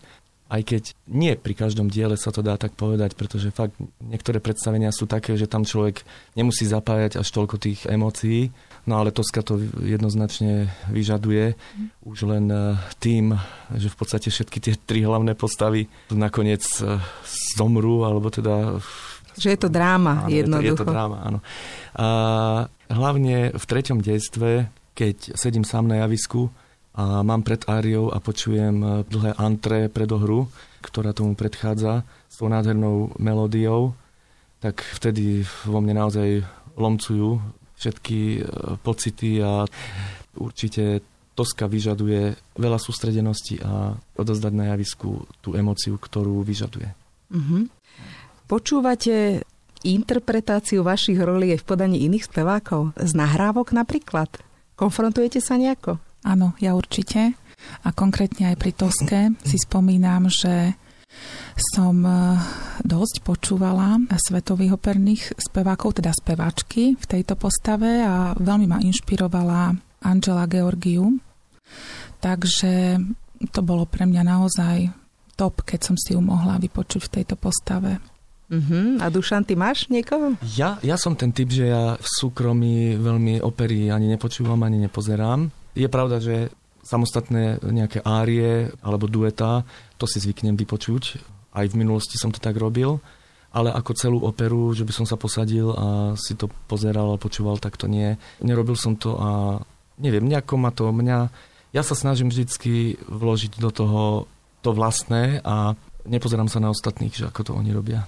aj 0.47 0.62
keď 0.63 0.83
nie 1.12 1.36
pri 1.36 1.53
každom 1.59 1.91
diele 1.91 2.15
sa 2.15 2.31
to 2.31 2.39
dá 2.39 2.55
tak 2.55 2.71
povedať, 2.79 3.19
pretože 3.19 3.51
fakt 3.51 3.75
niektoré 4.00 4.39
predstavenia 4.39 4.95
sú 4.95 5.03
také, 5.03 5.36
že 5.36 5.47
tam 5.47 5.67
človek 5.67 6.07
nemusí 6.39 6.63
zapájať 6.63 7.19
až 7.19 7.27
toľko 7.36 7.59
tých 7.59 7.83
emócií, 7.83 8.55
no 8.88 9.03
ale 9.03 9.12
Toska 9.12 9.43
to 9.43 9.59
jednoznačne 9.83 10.71
vyžaduje. 10.88 11.59
Už 12.07 12.31
len 12.31 12.47
e, 12.47 12.79
tým, 13.03 13.36
že 13.75 13.91
v 13.91 13.97
podstate 14.00 14.31
všetky 14.31 14.57
tie 14.63 14.74
tri 14.79 15.03
hlavné 15.03 15.36
postavy 15.36 15.91
nakoniec 16.15 16.63
e, 16.79 16.95
zomrú, 17.59 18.07
alebo 18.07 18.31
teda... 18.31 18.79
Že 19.38 19.50
je 19.53 19.60
to 19.62 19.70
dráma, 19.70 20.25
áno, 20.25 20.34
jednoducho. 20.34 20.65
Je 20.65 20.74
to, 20.74 20.84
je 20.84 20.88
to 20.89 20.94
dráma, 20.94 21.17
áno. 21.22 21.39
A 21.98 22.08
hlavne 22.89 23.53
v 23.53 23.63
treťom 23.63 24.01
detstve, 24.01 24.70
keď 24.98 25.38
sedím 25.38 25.63
sám 25.63 25.86
na 25.86 26.01
javisku, 26.06 26.50
a 26.98 27.22
mám 27.22 27.46
pred 27.46 27.62
áriou 27.70 28.10
a 28.10 28.17
počujem 28.17 28.82
e, 28.82 28.88
dlhé 29.06 29.38
antré 29.38 29.86
predohru, 29.86 30.50
ktorá 30.82 31.13
tomu 31.13 31.38
predchádza 31.38 32.01
s 32.25 32.41
tou 32.41 32.50
nádhernou 32.50 33.13
melódiou, 33.22 33.94
tak 34.58 34.82
vtedy 34.98 35.46
vo 35.70 35.77
mne 35.77 36.01
naozaj 36.01 36.41
lomcujú 36.74 37.38
všetky 37.77 38.41
e, 38.41 38.50
pocity 38.82 39.38
a 39.46 39.70
určite 40.41 41.06
Toska 41.38 41.70
vyžaduje 41.70 42.34
veľa 42.58 42.82
sústredenosti 42.82 43.62
a 43.62 43.94
odozdať 44.17 44.53
na 44.58 44.74
javisku 44.74 45.29
tú 45.38 45.53
emociu, 45.53 46.01
ktorú 46.01 46.41
vyžaduje. 46.41 46.89
Mm-hmm. 47.29 47.62
Počúvate 48.48 49.44
interpretáciu 49.84 50.80
vašich 50.80 51.20
rolí 51.20 51.51
v 51.60 51.68
podaní 51.68 52.08
iných 52.08 52.32
spevákov? 52.32 52.96
Z 52.96 53.12
nahrávok 53.12 53.75
napríklad? 53.75 54.32
Konfrontujete 54.80 55.44
sa 55.44 55.60
nejako? 55.60 56.00
Áno, 56.24 56.56
ja 56.63 56.72
určite. 56.72 57.36
A 57.84 57.92
konkrétne 57.92 58.48
aj 58.48 58.56
pri 58.56 58.72
Toske 58.72 59.20
si 59.44 59.60
spomínam, 59.60 60.32
že 60.32 60.80
som 61.60 62.00
e, 62.08 62.39
dosť 62.88 63.27
počúvala 63.27 64.00
svetových 64.16 64.80
operných 64.80 65.36
spevákov, 65.36 66.00
teda 66.00 66.16
speváčky 66.16 66.96
v 66.96 67.06
tejto 67.06 67.36
postave 67.36 68.00
a 68.00 68.32
veľmi 68.32 68.63
ma 68.63 68.80
inšpirovala 68.80 69.75
Angela 70.08 70.48
Georgiu. 70.48 71.20
Takže 72.24 72.96
to 73.51 73.60
bolo 73.60 73.84
pre 73.84 74.08
mňa 74.08 74.24
naozaj 74.24 74.77
top, 75.36 75.68
keď 75.68 75.80
som 75.84 75.96
si 76.00 76.16
ju 76.16 76.22
mohla 76.24 76.56
vypočuť 76.62 77.12
v 77.12 77.13
tejto 77.22 77.36
postave. 77.36 78.16
Uh-huh. 78.48 78.96
A 79.04 79.12
Dušan, 79.12 79.44
ty 79.44 79.60
máš 79.60 79.92
niekoho? 79.92 80.39
Ja, 80.56 80.80
ja 80.80 80.96
som 80.96 81.20
ten 81.20 81.36
typ, 81.36 81.51
že 81.51 81.68
ja 81.68 82.00
v 82.00 82.08
súkromí 82.08 82.96
veľmi 82.96 83.44
opery 83.44 83.92
ani 83.92 84.08
nepočúvam, 84.08 84.63
ani 84.63 84.80
nepozerám. 84.88 85.51
Je 85.75 85.88
pravda, 85.92 86.24
že 86.24 86.48
samostatné 86.88 87.60
nejaké 87.60 88.00
árie 88.08 88.72
alebo 88.80 89.12
dueta, 89.12 89.68
to 90.00 90.08
si 90.08 90.24
zvyknem 90.24 90.56
vypočuť. 90.56 91.20
Aj 91.51 91.68
v 91.68 91.75
minulosti 91.75 92.16
som 92.16 92.32
to 92.32 92.39
tak 92.39 92.56
robil, 92.56 93.04
ale 93.51 93.75
ako 93.75 93.92
celú 94.00 94.20
operu, 94.24 94.72
že 94.72 94.88
by 94.88 94.94
som 94.96 95.04
sa 95.04 95.20
posadil 95.20 95.75
a 95.75 96.16
si 96.16 96.39
to 96.39 96.48
pozeral 96.72 97.12
a 97.12 97.22
počúval, 97.22 97.60
tak 97.60 97.75
to 97.75 97.92
nie. 97.92 98.16
Nerobil 98.39 98.80
som 98.80 98.96
to 98.96 99.20
a 99.20 99.60
neviem, 100.00 100.24
nejako 100.24 100.56
ma 100.56 100.72
to 100.72 100.88
mňa... 100.96 101.27
Ja 101.75 101.84
sa 101.84 102.00
snažím 102.00 102.32
vždycky 102.32 102.96
vložiť 103.12 103.60
do 103.60 103.75
toho 103.75 104.32
to 104.63 104.72
vlastné 104.72 105.44
a 105.44 105.75
nepozerám 106.08 106.48
sa 106.48 106.63
na 106.63 106.72
ostatných, 106.72 107.12
že 107.12 107.27
ako 107.27 107.42
to 107.44 107.51
oni 107.51 107.75
robia. 107.75 108.08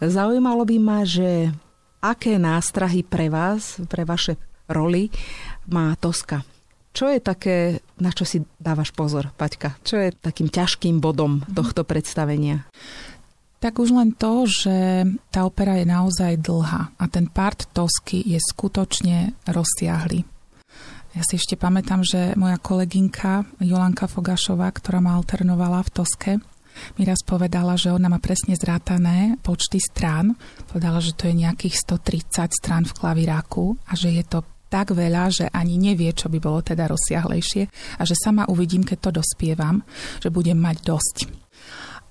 Zaujímalo 0.00 0.64
by 0.64 0.76
ma, 0.80 1.04
že 1.04 1.52
aké 2.00 2.40
nástrahy 2.40 3.04
pre 3.04 3.28
vás, 3.28 3.76
pre 3.84 4.08
vaše 4.08 4.40
roli 4.64 5.12
má 5.68 5.92
Toska? 6.00 6.40
Čo 6.90 7.06
je 7.12 7.20
také, 7.22 7.56
na 8.00 8.10
čo 8.10 8.24
si 8.24 8.42
dávaš 8.56 8.90
pozor, 8.96 9.30
Paťka? 9.36 9.78
Čo 9.84 10.00
je 10.00 10.10
takým 10.16 10.48
ťažkým 10.48 10.98
bodom 10.98 11.44
tohto 11.52 11.84
predstavenia? 11.86 12.66
Tak 13.60 13.76
už 13.76 13.92
len 13.92 14.16
to, 14.16 14.48
že 14.48 15.04
tá 15.28 15.44
opera 15.44 15.76
je 15.76 15.84
naozaj 15.84 16.40
dlhá 16.40 16.96
a 16.96 17.04
ten 17.12 17.28
part 17.28 17.68
Tosky 17.76 18.24
je 18.24 18.40
skutočne 18.40 19.36
rozsiahly. 19.52 20.24
Ja 21.12 21.22
si 21.28 21.36
ešte 21.36 21.60
pamätám, 21.60 22.00
že 22.00 22.32
moja 22.40 22.56
kolegynka 22.56 23.44
Jolanka 23.60 24.08
Fogašová, 24.08 24.72
ktorá 24.72 25.04
ma 25.04 25.20
alternovala 25.20 25.84
v 25.84 25.92
Toske, 25.92 26.32
mi 26.96 27.02
raz 27.04 27.20
povedala, 27.26 27.76
že 27.76 27.92
ona 27.92 28.08
má 28.10 28.18
presne 28.18 28.56
zrátané 28.56 29.36
počty 29.44 29.78
strán. 29.78 30.34
Povedala, 30.70 30.98
že 31.02 31.14
to 31.14 31.28
je 31.28 31.34
nejakých 31.34 31.76
130 31.86 32.50
strán 32.50 32.84
v 32.86 32.96
klaviráku 32.96 33.78
a 33.88 33.92
že 33.94 34.14
je 34.14 34.24
to 34.26 34.40
tak 34.70 34.94
veľa, 34.94 35.34
že 35.34 35.46
ani 35.50 35.76
nevie, 35.76 36.14
čo 36.14 36.30
by 36.30 36.38
bolo 36.38 36.62
teda 36.62 36.86
rozsiahlejšie 36.86 37.62
a 37.98 38.02
že 38.06 38.14
sama 38.14 38.46
uvidím, 38.46 38.86
keď 38.86 39.10
to 39.10 39.10
dospievam, 39.18 39.82
že 40.22 40.30
budem 40.30 40.56
mať 40.56 40.76
dosť. 40.86 41.16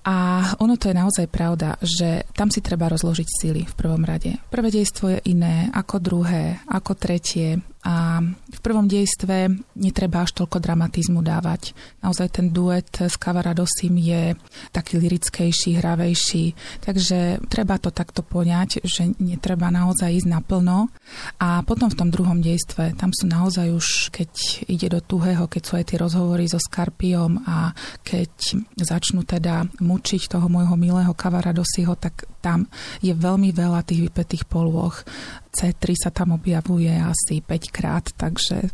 A 0.00 0.16
ono 0.64 0.80
to 0.80 0.88
je 0.88 0.96
naozaj 0.96 1.26
pravda, 1.28 1.76
že 1.84 2.24
tam 2.32 2.48
si 2.48 2.64
treba 2.64 2.88
rozložiť 2.88 3.28
sily 3.28 3.62
v 3.68 3.74
prvom 3.76 4.00
rade. 4.00 4.32
Prvé 4.48 4.72
dejstvo 4.72 5.12
je 5.12 5.20
iné, 5.28 5.68
ako 5.76 6.00
druhé, 6.00 6.64
ako 6.72 6.96
tretie. 6.96 7.60
A 7.80 8.20
v 8.28 8.58
prvom 8.60 8.84
dejstve 8.84 9.48
netreba 9.80 10.28
až 10.28 10.36
toľko 10.36 10.60
dramatizmu 10.60 11.24
dávať. 11.24 11.72
Naozaj 12.04 12.28
ten 12.28 12.46
duet 12.52 12.92
s 12.92 13.16
Kavaradosim 13.16 13.96
je 13.96 14.36
taký 14.68 15.00
lirickejší, 15.00 15.80
hravejší. 15.80 16.52
Takže 16.84 17.40
treba 17.48 17.80
to 17.80 17.88
takto 17.88 18.20
poňať, 18.20 18.84
že 18.84 19.16
netreba 19.16 19.72
naozaj 19.72 20.12
ísť 20.12 20.28
naplno. 20.28 20.92
A 21.40 21.64
potom 21.64 21.88
v 21.88 21.98
tom 21.98 22.12
druhom 22.12 22.44
dejstve, 22.44 22.92
tam 23.00 23.16
sú 23.16 23.24
naozaj 23.24 23.72
už, 23.72 23.86
keď 24.12 24.30
ide 24.68 24.92
do 24.92 25.00
tuhého, 25.00 25.48
keď 25.48 25.62
sú 25.64 25.72
aj 25.80 25.84
tie 25.88 25.96
rozhovory 25.96 26.44
so 26.52 26.60
Skarpiom 26.60 27.48
a 27.48 27.72
keď 28.04 28.60
začnú 28.76 29.24
teda 29.24 29.64
mučiť 29.80 30.28
toho 30.28 30.52
môjho 30.52 30.76
milého 30.76 31.16
Kavaradosiho, 31.16 31.96
tak 31.96 32.28
tam 32.40 32.66
je 33.04 33.12
veľmi 33.12 33.52
veľa 33.52 33.84
tých 33.84 34.10
vypetých 34.10 34.44
polôch. 34.48 35.04
C3 35.52 35.84
sa 35.94 36.10
tam 36.10 36.34
objavuje 36.34 36.90
asi 36.90 37.44
5 37.44 37.76
krát, 37.76 38.10
takže 38.16 38.72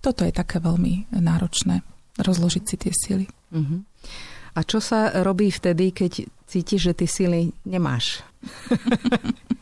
toto 0.00 0.24
je 0.24 0.32
také 0.32 0.58
veľmi 0.58 1.12
náročné 1.14 1.84
rozložiť 2.20 2.64
si 2.64 2.76
tie 2.76 2.92
sily. 2.92 3.26
Uh-huh. 3.52 3.80
A 4.52 4.60
čo 4.68 4.84
sa 4.84 5.24
robí 5.24 5.48
vtedy, 5.48 5.96
keď 5.96 6.28
cítiš, 6.44 6.92
že 6.92 6.96
ty 6.96 7.06
sily 7.08 7.56
nemáš? 7.64 8.20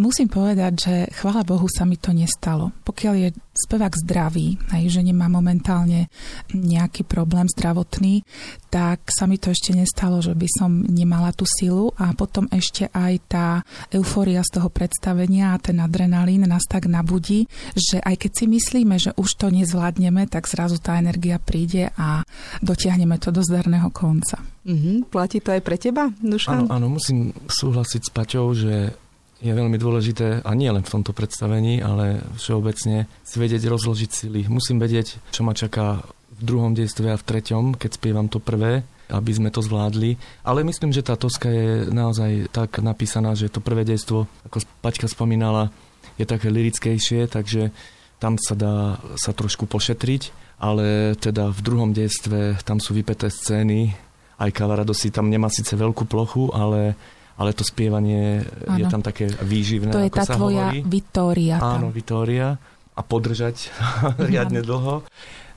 Musím 0.00 0.28
povedať, 0.28 0.72
že 0.76 0.94
chvála 1.16 1.46
Bohu 1.46 1.66
sa 1.68 1.84
mi 1.84 1.96
to 1.96 2.10
nestalo. 2.14 2.72
Pokiaľ 2.82 3.14
je 3.18 3.28
spevák 3.52 3.92
zdravý, 4.08 4.56
aj 4.72 4.88
že 4.88 5.04
nemá 5.04 5.28
momentálne 5.28 6.08
nejaký 6.56 7.04
problém 7.04 7.44
zdravotný, 7.52 8.24
tak 8.72 9.12
sa 9.12 9.28
mi 9.28 9.36
to 9.36 9.52
ešte 9.52 9.76
nestalo, 9.76 10.24
že 10.24 10.32
by 10.32 10.48
som 10.48 10.80
nemala 10.88 11.36
tú 11.36 11.44
silu 11.44 11.92
a 12.00 12.16
potom 12.16 12.48
ešte 12.48 12.88
aj 12.88 13.12
tá 13.28 13.48
eufória 13.92 14.40
z 14.40 14.56
toho 14.56 14.72
predstavenia 14.72 15.52
a 15.52 15.60
ten 15.60 15.76
adrenalín 15.84 16.48
nás 16.48 16.64
tak 16.64 16.88
nabudí, 16.88 17.44
že 17.76 18.00
aj 18.00 18.24
keď 18.24 18.32
si 18.32 18.44
myslíme, 18.48 18.96
že 18.96 19.12
už 19.20 19.36
to 19.36 19.52
nezvládneme, 19.52 20.24
tak 20.32 20.48
zrazu 20.48 20.80
tá 20.80 20.96
energia 20.96 21.36
príde 21.36 21.92
a 22.00 22.24
dotiahneme 22.64 23.20
to 23.20 23.28
do 23.28 23.44
zdarného 23.44 23.92
konca. 23.92 24.40
Mm-hmm. 24.64 25.12
Platí 25.12 25.44
to 25.44 25.52
aj 25.52 25.60
pre 25.60 25.76
teba, 25.76 26.08
Dušan? 26.22 26.64
Áno, 26.64 26.72
áno, 26.72 26.86
musím 26.96 27.34
súhlasiť 27.44 28.00
s 28.08 28.10
Paťou, 28.14 28.56
že 28.56 28.96
je 29.42 29.52
veľmi 29.52 29.74
dôležité, 29.74 30.46
a 30.46 30.50
nie 30.54 30.70
len 30.70 30.86
v 30.86 30.92
tomto 30.94 31.10
predstavení, 31.10 31.82
ale 31.82 32.22
všeobecne 32.38 33.10
si 33.26 33.36
vedieť 33.42 33.66
rozložiť 33.66 34.10
sily. 34.14 34.46
Musím 34.46 34.78
vedieť, 34.78 35.18
čo 35.34 35.42
ma 35.42 35.50
čaká 35.52 36.06
v 36.38 36.42
druhom 36.46 36.72
dejstve 36.72 37.10
a 37.10 37.18
v 37.18 37.26
treťom, 37.26 37.74
keď 37.74 37.90
spievam 37.98 38.30
to 38.30 38.38
prvé, 38.38 38.86
aby 39.10 39.32
sme 39.34 39.50
to 39.50 39.60
zvládli. 39.60 40.16
Ale 40.46 40.62
myslím, 40.62 40.94
že 40.94 41.04
tá 41.04 41.18
toska 41.18 41.50
je 41.50 41.90
naozaj 41.90 42.54
tak 42.54 42.78
napísaná, 42.78 43.34
že 43.34 43.50
to 43.50 43.58
prvé 43.58 43.82
dejstvo, 43.82 44.30
ako 44.46 44.62
Paťka 44.80 45.10
spomínala, 45.10 45.74
je 46.16 46.24
také 46.24 46.48
lirickejšie, 46.48 47.26
takže 47.26 47.74
tam 48.22 48.38
sa 48.38 48.54
dá 48.54 49.02
sa 49.18 49.34
trošku 49.34 49.66
pošetriť, 49.66 50.30
ale 50.62 51.18
teda 51.18 51.50
v 51.50 51.60
druhom 51.60 51.90
dejstve 51.90 52.62
tam 52.62 52.78
sú 52.78 52.94
vypeté 52.94 53.26
scény, 53.26 53.98
aj 54.38 54.54
Kavaradosi 54.54 55.10
tam 55.10 55.26
nemá 55.26 55.50
síce 55.50 55.74
veľkú 55.74 56.06
plochu, 56.06 56.54
ale 56.54 56.94
ale 57.42 57.58
to 57.58 57.66
spievanie 57.66 58.46
ano. 58.70 58.78
je 58.78 58.84
tam 58.86 59.02
také 59.02 59.26
výživné. 59.26 59.90
To 59.90 59.98
je 59.98 60.10
ako 60.14 60.18
tá 60.22 60.24
sa 60.24 60.34
tvoja 60.38 60.70
hovorí. 60.70 60.78
Vitória. 60.86 61.56
Áno, 61.58 61.90
Vitória. 61.90 62.54
A 62.94 63.00
podržať 63.02 63.74
riadne 64.30 64.62
ano. 64.62 64.68
dlho. 64.70 64.94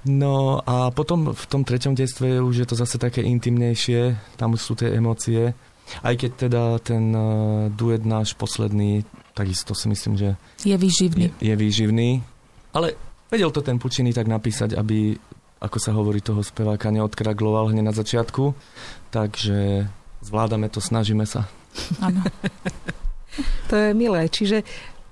No 0.05 0.61
a 0.65 0.89
potom 0.89 1.33
v 1.33 1.45
tom 1.45 1.61
treťom 1.61 1.93
detstve 1.93 2.41
už 2.41 2.65
je 2.65 2.67
to 2.69 2.77
zase 2.77 2.97
také 3.01 3.25
intimnejšie, 3.25 4.17
tam 4.37 4.53
sú 4.53 4.77
tie 4.77 4.93
emócie. 4.93 5.53
Aj 6.01 6.13
keď 6.17 6.31
teda 6.49 6.63
ten 6.81 7.13
uh, 7.13 7.69
duet 7.73 8.05
náš 8.05 8.33
posledný, 8.37 9.05
takisto 9.37 9.77
si 9.77 9.85
myslím, 9.89 10.13
že... 10.17 10.29
Je 10.61 10.77
výživný. 10.77 11.29
Je, 11.41 11.53
je 11.53 11.55
výživný. 11.57 12.09
Ale 12.73 12.97
vedel 13.29 13.49
to 13.49 13.65
ten 13.65 13.77
Pučiny 13.77 14.13
tak 14.13 14.29
napísať, 14.29 14.77
aby, 14.77 15.17
ako 15.61 15.77
sa 15.77 15.93
hovorí, 15.93 16.21
toho 16.21 16.41
speváka 16.41 16.89
neodkragloval 16.89 17.73
hneď 17.73 17.85
na 17.85 17.93
začiatku. 17.93 18.53
Takže 19.09 19.89
zvládame 20.21 20.69
to, 20.69 20.81
snažíme 20.81 21.25
sa. 21.25 21.49
Áno. 22.01 22.21
to 23.69 23.75
je 23.75 23.89
milé. 23.95 24.27
Čiže 24.27 24.63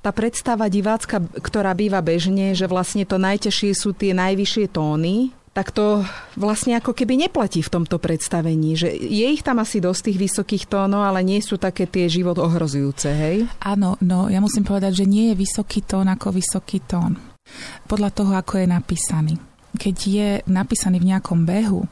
tá 0.03 0.11
predstava 0.11 0.67
divácka, 0.67 1.23
ktorá 1.23 1.71
býva 1.71 2.03
bežne, 2.03 2.51
že 2.51 2.67
vlastne 2.67 3.07
to 3.07 3.15
najťažšie 3.15 3.71
sú 3.71 3.95
tie 3.95 4.11
najvyššie 4.11 4.65
tóny, 4.75 5.31
tak 5.53 5.69
to 5.69 6.01
vlastne 6.33 6.73
ako 6.81 6.97
keby 6.97 7.13
neplatí 7.29 7.61
v 7.61 7.71
tomto 7.71 8.01
predstavení. 8.01 8.73
Že 8.73 8.89
je 8.89 9.27
ich 9.29 9.45
tam 9.45 9.61
asi 9.61 9.77
dosť 9.77 10.11
tých 10.11 10.19
vysokých 10.27 10.65
tónov, 10.65 11.05
ale 11.05 11.21
nie 11.21 11.39
sú 11.39 11.61
také 11.61 11.85
tie 11.85 12.09
život 12.09 12.41
ohrozujúce, 12.41 13.07
hej? 13.13 13.45
Áno, 13.61 13.95
no 14.01 14.27
ja 14.33 14.41
musím 14.41 14.65
povedať, 14.65 15.05
že 15.05 15.05
nie 15.05 15.31
je 15.31 15.39
vysoký 15.39 15.85
tón 15.85 16.09
ako 16.09 16.33
vysoký 16.33 16.81
tón. 16.83 17.21
Podľa 17.85 18.09
toho, 18.11 18.33
ako 18.33 18.65
je 18.65 18.67
napísaný. 18.67 19.33
Keď 19.77 19.95
je 20.03 20.29
napísaný 20.49 20.97
v 20.99 21.13
nejakom 21.13 21.45
behu, 21.45 21.85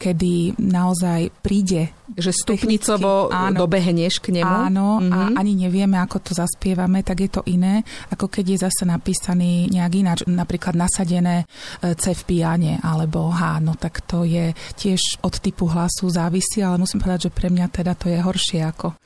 kedy 0.00 0.56
naozaj 0.56 1.28
príde 1.44 1.92
že 2.16 2.34
stupnicovo 2.34 3.30
áno, 3.30 3.54
dobehneš 3.54 4.18
k 4.18 4.34
nemu. 4.34 4.50
Áno, 4.50 4.98
mm-hmm. 4.98 5.12
a 5.14 5.18
mhm. 5.30 5.34
ani 5.38 5.52
nevieme, 5.54 5.96
ako 6.02 6.18
to 6.18 6.32
zaspievame, 6.34 7.06
tak 7.06 7.22
je 7.22 7.30
to 7.30 7.42
iné, 7.46 7.86
ako 8.10 8.26
keď 8.26 8.44
je 8.50 8.58
zase 8.66 8.82
napísaný 8.82 9.70
nejak 9.70 9.92
ináč, 9.94 10.18
napríklad 10.26 10.74
nasadené 10.74 11.46
e, 11.84 11.94
C 11.94 12.16
v 12.16 12.22
piane, 12.26 12.72
alebo 12.82 13.30
H, 13.30 13.62
no 13.62 13.78
tak 13.78 14.02
to 14.08 14.26
je 14.26 14.50
tiež 14.74 15.22
od 15.22 15.34
typu 15.38 15.70
hlasu 15.70 16.10
závisí, 16.10 16.64
ale 16.64 16.82
musím 16.82 16.98
povedať, 16.98 17.30
že 17.30 17.36
pre 17.36 17.52
mňa 17.52 17.66
teda 17.70 17.92
to 17.94 18.10
je 18.10 18.18
horšie 18.18 18.60
ako 18.66 18.96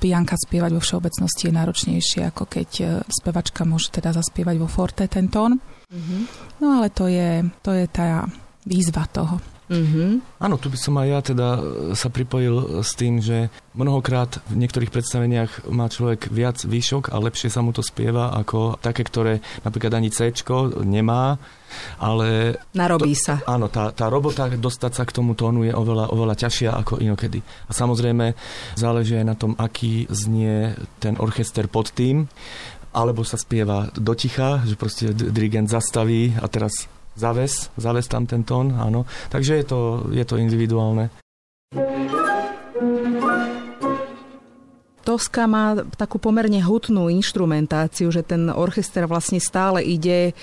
pianka 0.00 0.38
spievať 0.38 0.70
vo 0.72 0.80
všeobecnosti 0.80 1.42
je 1.50 1.52
náročnejšie, 1.52 2.20
ako 2.32 2.44
keď 2.48 2.70
e, 2.80 2.84
spevačka 3.04 3.68
môže 3.68 3.92
teda 3.92 4.16
zaspievať 4.16 4.56
vo 4.56 4.68
forte 4.70 5.04
ten 5.10 5.28
tón. 5.28 5.60
Mm-hmm. 5.92 6.20
No 6.64 6.80
ale 6.80 6.88
to 6.88 7.04
je, 7.10 7.44
to 7.60 7.76
je 7.76 7.84
tá 7.90 8.24
výzva 8.64 9.04
toho. 9.12 9.55
Mm-hmm. 9.66 10.38
Áno, 10.38 10.54
tu 10.62 10.70
by 10.70 10.78
som 10.78 10.94
aj 11.02 11.08
ja 11.10 11.20
teda 11.26 11.48
e, 11.58 11.60
sa 11.98 12.06
pripojil 12.06 12.86
s 12.86 12.94
tým, 12.94 13.18
že 13.18 13.50
mnohokrát 13.74 14.38
v 14.46 14.62
niektorých 14.62 14.94
predstaveniach 14.94 15.66
má 15.74 15.90
človek 15.90 16.30
viac 16.30 16.62
výšok 16.62 17.10
a 17.10 17.18
lepšie 17.18 17.50
sa 17.50 17.66
mu 17.66 17.74
to 17.74 17.82
spieva 17.82 18.30
ako 18.30 18.78
také, 18.78 19.02
ktoré 19.02 19.42
napríklad 19.66 19.98
ani 19.98 20.14
C 20.14 20.30
nemá, 20.86 21.38
ale... 21.98 22.56
Narobí 22.78 23.12
to, 23.18 23.22
sa. 23.26 23.34
Áno, 23.50 23.66
tá, 23.66 23.90
tá 23.90 24.06
robota 24.06 24.46
dostať 24.46 24.92
sa 24.94 25.02
k 25.02 25.14
tomu 25.18 25.34
tónu 25.34 25.66
je 25.66 25.74
oveľa, 25.74 26.14
oveľa 26.14 26.34
ťažšia 26.46 26.70
ako 26.86 27.02
inokedy. 27.02 27.42
A 27.66 27.74
samozrejme 27.74 28.38
záleží 28.78 29.18
aj 29.18 29.26
na 29.26 29.34
tom, 29.34 29.58
aký 29.58 30.06
znie 30.06 30.78
ten 31.02 31.18
orchester 31.18 31.66
pod 31.66 31.90
tým, 31.90 32.30
alebo 32.96 33.26
sa 33.26 33.36
spieva 33.36 33.92
do 33.92 34.16
ticha, 34.16 34.64
že 34.64 34.78
proste 34.78 35.12
dirigent 35.12 35.68
zastaví 35.68 36.32
a 36.40 36.48
teraz 36.48 36.88
zaves, 37.16 37.72
zaves 37.80 38.06
tam 38.06 38.28
ten 38.28 38.44
tón, 38.44 38.76
áno. 38.76 39.08
Takže 39.32 39.52
je 39.60 39.64
to, 39.64 39.80
je 40.12 40.24
to 40.24 40.36
individuálne. 40.36 41.08
Toska 45.06 45.46
má 45.46 45.86
takú 45.94 46.18
pomerne 46.18 46.58
hutnú 46.58 47.06
inštrumentáciu, 47.06 48.10
že 48.10 48.26
ten 48.26 48.50
orchester 48.50 49.06
vlastne 49.06 49.38
stále 49.38 49.78
ide 49.86 50.34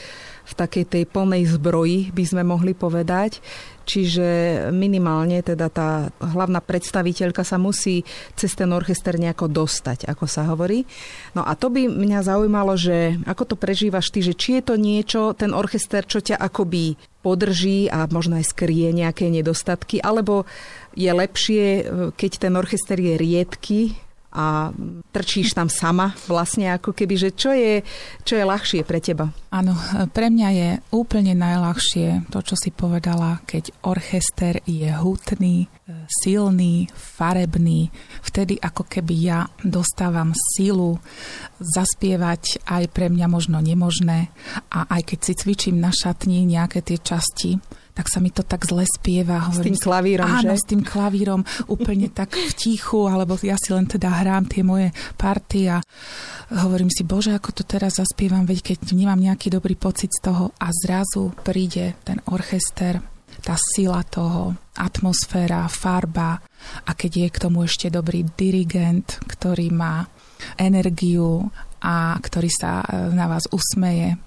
v 0.43 0.53
takej 0.55 0.87
tej 0.87 1.03
plnej 1.07 1.51
zbroji, 1.51 2.15
by 2.15 2.23
sme 2.23 2.43
mohli 2.47 2.71
povedať. 2.71 3.43
Čiže 3.83 4.27
minimálne 4.71 5.43
teda 5.43 5.67
tá 5.67 6.07
hlavná 6.23 6.63
predstaviteľka 6.63 7.43
sa 7.43 7.59
musí 7.59 8.07
cez 8.39 8.55
ten 8.55 8.71
orchester 8.71 9.19
nejako 9.19 9.51
dostať, 9.51 10.07
ako 10.07 10.23
sa 10.31 10.47
hovorí. 10.47 10.87
No 11.35 11.43
a 11.43 11.59
to 11.59 11.67
by 11.67 11.91
mňa 11.91 12.23
zaujímalo, 12.23 12.79
že 12.79 13.19
ako 13.27 13.43
to 13.43 13.55
prežívaš 13.59 14.15
ty, 14.15 14.23
že 14.23 14.31
či 14.31 14.59
je 14.59 14.63
to 14.63 14.75
niečo, 14.79 15.35
ten 15.35 15.51
orchester, 15.51 16.07
čo 16.07 16.23
ťa 16.23 16.39
akoby 16.39 16.95
podrží 17.19 17.91
a 17.91 18.07
možno 18.07 18.39
aj 18.39 18.47
skrie 18.47 18.95
nejaké 18.95 19.27
nedostatky, 19.27 19.99
alebo 19.99 20.47
je 20.95 21.11
lepšie, 21.11 21.63
keď 22.15 22.31
ten 22.47 22.53
orchester 22.55 22.95
je 22.95 23.19
riedky, 23.19 23.99
a 24.33 24.73
trčíš 25.13 25.53
tam 25.53 25.69
sama 25.69 26.17
vlastne 26.25 26.73
ako 26.73 26.91
keby, 26.97 27.15
že 27.15 27.29
čo 27.37 27.53
je, 27.53 27.85
čo 28.25 28.33
je 28.33 28.43
ľahšie 28.43 28.81
pre 28.81 28.97
teba? 28.97 29.29
Áno, 29.53 29.77
pre 30.09 30.33
mňa 30.33 30.49
je 30.49 30.69
úplne 30.89 31.37
najľahšie 31.37 32.33
to, 32.33 32.41
čo 32.41 32.57
si 32.57 32.73
povedala, 32.73 33.45
keď 33.45 33.69
orchester 33.85 34.57
je 34.65 34.89
hutný, 34.89 35.69
silný, 36.09 36.89
farebný, 36.97 37.93
vtedy 38.25 38.57
ako 38.57 38.89
keby 38.89 39.15
ja 39.21 39.39
dostávam 39.61 40.33
silu 40.33 40.97
zaspievať 41.61 42.65
aj 42.65 42.89
pre 42.89 43.13
mňa 43.13 43.27
možno 43.29 43.61
nemožné 43.61 44.33
a 44.73 44.89
aj 44.89 45.13
keď 45.13 45.19
si 45.21 45.33
cvičím 45.37 45.77
na 45.77 45.93
šatni 45.93 46.41
nejaké 46.49 46.81
tie 46.81 46.97
časti, 46.97 47.61
tak 47.93 48.09
sa 48.09 48.17
mi 48.17 48.33
to 48.33 48.41
tak 48.41 48.65
zle 48.65 48.83
spieva. 48.89 49.53
Hovorím, 49.53 49.57
s 49.57 49.65
tým 49.65 49.77
klavírom, 49.77 50.29
áno, 50.29 50.53
že? 50.53 50.57
s 50.57 50.65
tým 50.65 50.81
klavírom, 50.81 51.41
úplne 51.69 52.09
tak 52.09 52.33
v 52.33 52.53
tichu, 52.57 53.05
alebo 53.05 53.37
ja 53.45 53.53
si 53.57 53.69
len 53.69 53.85
teda 53.85 54.09
hrám 54.09 54.49
tie 54.49 54.65
moje 54.65 54.89
party 55.17 55.69
a 55.69 55.77
hovorím 56.57 56.89
si, 56.89 57.05
bože, 57.05 57.37
ako 57.37 57.53
to 57.53 57.63
teraz 57.63 58.01
zaspievam, 58.01 58.49
veď 58.49 58.73
keď 58.73 58.97
nemám 58.97 59.21
nejaký 59.21 59.53
dobrý 59.53 59.77
pocit 59.77 60.09
z 60.09 60.25
toho 60.25 60.51
a 60.57 60.73
zrazu 60.73 61.29
príde 61.45 61.93
ten 62.01 62.17
orchester, 62.33 62.97
tá 63.45 63.55
sila 63.57 64.01
toho, 64.05 64.57
atmosféra, 64.73 65.69
farba 65.69 66.41
a 66.85 66.91
keď 66.97 67.11
je 67.13 67.27
k 67.29 67.41
tomu 67.41 67.69
ešte 67.69 67.93
dobrý 67.93 68.25
dirigent, 68.25 69.21
ktorý 69.29 69.69
má 69.69 70.01
energiu 70.57 71.45
a 71.83 72.17
ktorý 72.17 72.49
sa 72.49 72.81
na 73.13 73.29
vás 73.29 73.45
usmeje, 73.53 74.17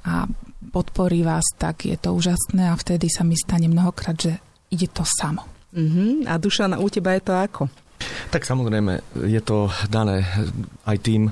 a 0.00 0.24
podporí 0.60 1.24
vás, 1.24 1.44
tak 1.56 1.88
je 1.88 1.96
to 1.96 2.12
úžasné 2.12 2.68
a 2.68 2.76
vtedy 2.76 3.08
sa 3.08 3.24
mi 3.24 3.34
stane 3.34 3.66
mnohokrát, 3.66 4.16
že 4.20 4.36
ide 4.68 4.86
to 4.92 5.02
samo. 5.08 5.48
Uh-huh. 5.72 6.20
A 6.28 6.36
Dušana, 6.36 6.76
u 6.78 6.88
teba 6.92 7.16
je 7.16 7.22
to 7.24 7.32
ako? 7.32 7.62
Tak 8.32 8.48
samozrejme, 8.48 9.00
je 9.28 9.40
to 9.44 9.68
dané 9.92 10.24
aj 10.88 10.96
tým, 11.04 11.28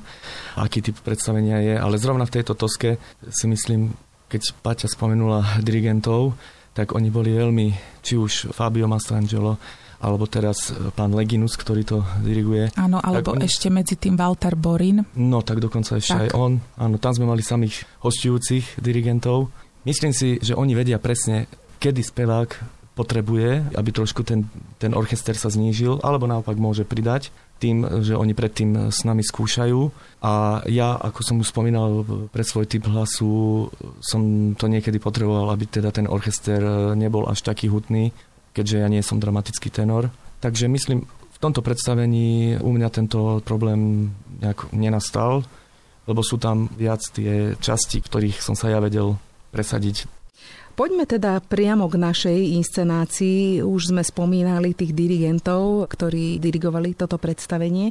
aký 0.57 0.85
typ 0.85 1.01
predstavenia 1.01 1.61
je, 1.65 1.75
ale 1.77 1.97
zrovna 1.97 2.29
v 2.29 2.35
tejto 2.41 2.53
toske 2.53 3.01
si 3.29 3.47
myslím, 3.49 3.97
keď 4.29 4.53
Paťa 4.61 4.89
spomenula 4.93 5.65
dirigentov, 5.65 6.37
tak 6.77 6.93
oni 6.93 7.09
boli 7.09 7.33
veľmi, 7.33 7.67
či 8.05 8.21
už 8.21 8.53
Fabio 8.53 8.85
Mastrangelo, 8.85 9.57
alebo 9.99 10.31
teraz 10.31 10.71
pán 10.95 11.11
Leginus, 11.11 11.59
ktorý 11.59 11.83
to 11.83 11.99
diriguje. 12.23 12.71
Áno, 12.79 13.03
alebo 13.03 13.35
oni... 13.35 13.47
ešte 13.47 13.67
medzi 13.67 13.99
tým 13.99 14.15
Walter 14.15 14.55
Borin. 14.55 15.03
No, 15.19 15.43
tak 15.43 15.59
dokonca 15.59 15.99
ešte 15.99 16.15
tak. 16.15 16.23
aj 16.27 16.31
on. 16.39 16.63
Áno, 16.79 16.97
tam 17.03 17.13
sme 17.15 17.27
mali 17.27 17.43
samých 17.43 17.83
hostujúcich 18.03 18.79
dirigentov. 18.79 19.51
Myslím 19.83 20.15
si, 20.15 20.39
že 20.39 20.55
oni 20.55 20.79
vedia 20.79 21.03
presne, 21.03 21.51
kedy 21.83 22.03
spevák 22.07 22.51
potrebuje, 22.99 23.79
aby 23.79 23.91
trošku 23.95 24.27
ten, 24.27 24.51
ten 24.83 24.91
orchester 24.91 25.39
sa 25.39 25.47
znížil, 25.47 26.03
alebo 26.03 26.27
naopak 26.27 26.59
môže 26.59 26.83
pridať 26.83 27.31
tým, 27.63 27.87
že 28.03 28.15
oni 28.15 28.35
predtým 28.35 28.91
s 28.91 29.07
nami 29.07 29.23
skúšajú. 29.23 29.81
A 30.23 30.63
ja, 30.67 30.99
ako 30.99 31.21
som 31.23 31.39
už 31.39 31.51
spomínal 31.51 32.03
pre 32.31 32.43
svoj 32.43 32.67
typ 32.67 32.87
hlasu, 32.91 33.67
som 34.03 34.55
to 34.55 34.67
niekedy 34.67 34.99
potreboval, 34.99 35.51
aby 35.55 35.71
teda 35.71 35.95
ten 35.95 36.11
orchester 36.11 36.59
nebol 36.99 37.27
až 37.31 37.43
taký 37.47 37.71
hutný, 37.71 38.11
keďže 38.53 38.77
ja 38.83 38.89
nie 38.89 39.03
som 39.05 39.21
dramatický 39.21 39.69
tenor. 39.73 40.13
Takže 40.39 40.71
myslím, 40.71 41.05
v 41.09 41.39
tomto 41.39 41.63
predstavení 41.63 42.59
u 42.59 42.71
mňa 42.75 42.89
tento 42.91 43.39
problém 43.43 44.11
nejak 44.43 44.71
nenastal, 44.75 45.47
lebo 46.07 46.23
sú 46.25 46.41
tam 46.41 46.67
viac 46.75 47.03
tie 47.15 47.55
časti, 47.59 48.03
ktorých 48.03 48.41
som 48.43 48.59
sa 48.59 48.73
ja 48.73 48.79
vedel 48.83 49.19
presadiť 49.55 50.19
Poďme 50.79 51.11
teda 51.11 51.43
priamo 51.43 51.91
k 51.91 51.99
našej 51.99 52.39
inscenácii. 52.63 53.67
Už 53.67 53.91
sme 53.91 54.07
spomínali 54.07 54.79
tých 54.79 54.95
dirigentov, 54.95 55.91
ktorí 55.91 56.39
dirigovali 56.39 56.95
toto 56.95 57.19
predstavenie. 57.19 57.91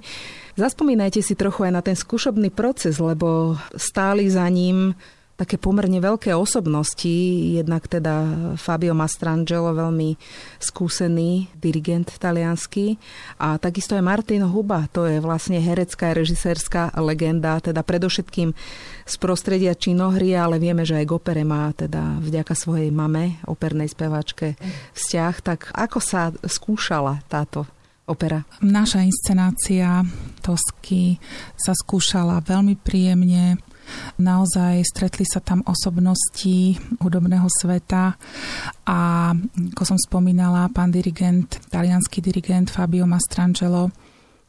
Zaspomínajte 0.56 1.20
si 1.20 1.36
trochu 1.36 1.68
aj 1.68 1.72
na 1.76 1.84
ten 1.84 2.00
skúšobný 2.00 2.48
proces, 2.48 2.96
lebo 3.04 3.60
stáli 3.76 4.32
za 4.32 4.48
ním 4.48 4.96
také 5.38 5.62
pomerne 5.62 6.02
veľké 6.02 6.34
osobnosti, 6.34 7.18
jednak 7.62 7.86
teda 7.86 8.26
Fabio 8.58 8.98
Mastrangelo, 8.98 9.70
veľmi 9.70 10.18
skúsený 10.58 11.54
dirigent 11.54 12.10
talianský 12.18 12.98
a 13.38 13.62
takisto 13.62 13.94
aj 13.94 14.02
Martin 14.02 14.42
Huba, 14.50 14.90
to 14.90 15.06
je 15.06 15.22
vlastne 15.22 15.62
herecká 15.62 16.10
a 16.10 16.18
režisérska 16.18 16.90
legenda, 16.98 17.62
teda 17.62 17.86
predovšetkým 17.86 18.50
z 19.06 19.16
prostredia 19.22 19.78
činohry, 19.78 20.34
ale 20.34 20.58
vieme, 20.58 20.82
že 20.82 20.98
aj 20.98 21.06
k 21.06 21.16
opere 21.16 21.44
má 21.46 21.70
teda 21.72 22.18
vďaka 22.18 22.58
svojej 22.58 22.90
mame, 22.90 23.38
opernej 23.46 23.94
speváčke 23.94 24.58
vzťah. 24.98 25.36
Tak 25.46 25.60
ako 25.72 26.00
sa 26.02 26.34
skúšala 26.34 27.22
táto 27.30 27.70
opera? 28.10 28.42
Naša 28.66 29.06
inscenácia 29.06 30.02
Tosky 30.42 31.22
sa 31.54 31.78
skúšala 31.78 32.42
veľmi 32.42 32.74
príjemne. 32.80 33.62
Naozaj 34.18 34.84
stretli 34.88 35.26
sa 35.28 35.40
tam 35.44 35.62
osobnosti 35.66 36.78
hudobného 37.02 37.48
sveta 37.50 38.18
a 38.88 39.00
ako 39.76 39.84
som 39.84 39.98
spomínala, 39.98 40.70
pán 40.74 40.90
dirigent, 40.90 41.62
talianský 41.70 42.20
dirigent 42.22 42.72
Fabio 42.74 43.06
Mastrangelo 43.06 43.94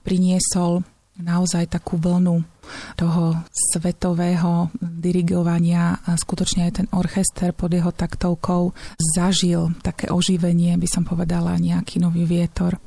priniesol 0.03 0.83
naozaj 1.18 1.66
takú 1.66 1.98
vlnu 1.98 2.46
toho 2.94 3.42
svetového 3.51 4.70
dirigovania 4.79 5.98
a 6.05 6.14
skutočne 6.14 6.68
aj 6.68 6.72
ten 6.72 6.87
orchester 6.94 7.51
pod 7.57 7.74
jeho 7.74 7.90
taktovkou 7.90 8.70
zažil 8.96 9.74
také 9.83 10.12
oživenie, 10.12 10.79
by 10.79 10.88
som 10.88 11.03
povedala, 11.03 11.59
nejaký 11.59 11.98
nový 11.98 12.29
vietor. 12.29 12.79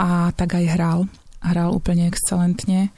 A 0.00 0.32
tak 0.32 0.56
aj 0.56 0.66
hral. 0.72 1.00
Hral 1.42 1.74
úplne 1.74 2.06
excelentne 2.06 2.94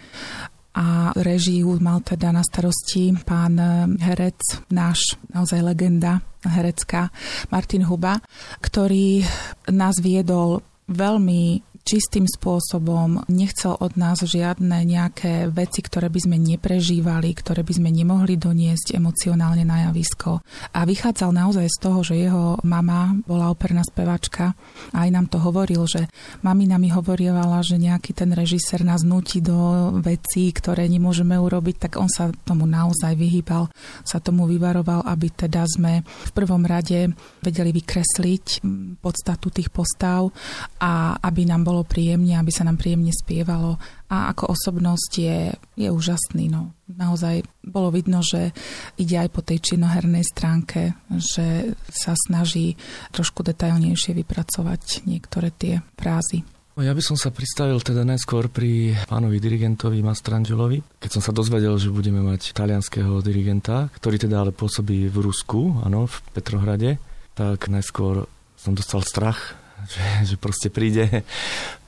a 0.74 1.14
režiu 1.14 1.78
mal 1.78 2.02
teda 2.02 2.34
na 2.34 2.42
starosti 2.42 3.14
pán 3.22 3.54
herec, 4.02 4.66
náš 4.74 5.14
naozaj 5.30 5.62
legenda 5.62 6.18
herecká 6.42 7.08
Martin 7.48 7.87
Huba, 7.87 8.18
ktorý 8.58 9.22
nás 9.70 10.02
viedol 10.02 10.60
veľmi 10.90 11.73
čistým 11.85 12.25
spôsobom, 12.25 13.29
nechcel 13.29 13.77
od 13.77 13.94
nás 14.01 14.25
žiadne 14.25 14.88
nejaké 14.88 15.53
veci, 15.53 15.85
ktoré 15.85 16.09
by 16.09 16.20
sme 16.25 16.37
neprežívali, 16.40 17.31
ktoré 17.37 17.61
by 17.61 17.73
sme 17.77 17.92
nemohli 17.92 18.40
doniesť 18.40 18.97
emocionálne 18.97 19.68
na 19.68 19.88
javisko. 19.88 20.40
A 20.73 20.88
vychádzal 20.88 21.31
naozaj 21.37 21.68
z 21.68 21.79
toho, 21.79 22.01
že 22.01 22.16
jeho 22.16 22.57
mama 22.64 23.12
bola 23.29 23.53
operná 23.53 23.85
spevačka 23.85 24.57
a 24.97 25.05
aj 25.05 25.11
nám 25.12 25.27
to 25.29 25.37
hovoril, 25.37 25.85
že 25.85 26.09
mamina 26.40 26.81
mi 26.81 26.88
hovorievala, 26.88 27.61
že 27.61 27.77
nejaký 27.77 28.16
ten 28.16 28.33
režisér 28.33 28.81
nás 28.81 29.05
nutí 29.05 29.44
do 29.44 29.92
vecí, 30.01 30.49
ktoré 30.57 30.88
nemôžeme 30.88 31.37
urobiť, 31.37 31.77
tak 31.88 31.92
on 32.01 32.09
sa 32.09 32.33
tomu 32.49 32.64
naozaj 32.64 33.12
vyhýbal, 33.12 33.68
sa 34.09 34.25
tomu 34.25 34.49
vyvaroval, 34.49 35.05
aby 35.05 35.29
teda 35.29 35.68
sme 35.68 36.01
v 36.01 36.33
prvom 36.33 36.64
rade 36.64 37.12
vedeli 37.44 37.77
vykresliť 37.77 38.64
podstatu 39.05 39.53
tých 39.53 39.68
postav 39.68 40.33
a 40.81 41.20
aby 41.20 41.44
nám 41.44 41.66
bolo 41.66 41.73
bolo 41.74 41.82
príjemne, 41.82 42.38
aby 42.38 42.54
sa 42.54 42.62
nám 42.62 42.78
príjemne 42.78 43.10
spievalo 43.10 43.82
a 44.06 44.30
ako 44.30 44.54
osobnosť 44.54 45.12
je, 45.18 45.38
je 45.74 45.88
úžasný. 45.90 46.46
No. 46.46 46.70
Naozaj 46.87 47.42
bolo 47.66 47.90
vidno, 47.90 48.22
že 48.22 48.54
ide 48.94 49.18
aj 49.18 49.34
po 49.34 49.42
tej 49.42 49.58
činohernej 49.58 50.22
stránke, 50.22 50.94
že 51.10 51.74
sa 51.90 52.14
snaží 52.14 52.78
trošku 53.10 53.42
detailnejšie 53.42 54.14
vypracovať 54.22 55.02
niektoré 55.10 55.50
tie 55.50 55.82
frázy. 55.98 56.46
No, 56.74 56.82
ja 56.82 56.90
by 56.90 57.02
som 57.06 57.14
sa 57.14 57.30
pristavil 57.30 57.78
teda 57.78 58.02
najskôr 58.02 58.50
pri 58.50 58.98
pánovi 59.06 59.38
dirigentovi 59.38 60.02
Mastrangelovi, 60.02 60.82
keď 60.98 61.10
som 61.18 61.22
sa 61.22 61.30
dozvedel, 61.30 61.74
že 61.78 61.94
budeme 61.94 62.18
mať 62.18 62.50
talianského 62.50 63.22
dirigenta, 63.22 63.90
ktorý 63.94 64.18
teda 64.18 64.42
ale 64.42 64.50
pôsobí 64.50 65.06
v 65.06 65.16
Rusku, 65.22 65.70
áno, 65.87 66.10
v 66.10 66.16
Petrohrade, 66.34 66.98
tak 67.38 67.70
najskôr 67.70 68.26
som 68.58 68.74
dostal 68.74 69.06
strach, 69.06 69.54
že, 69.88 70.35
že 70.35 70.37
proste 70.37 70.68
príde, 70.68 71.25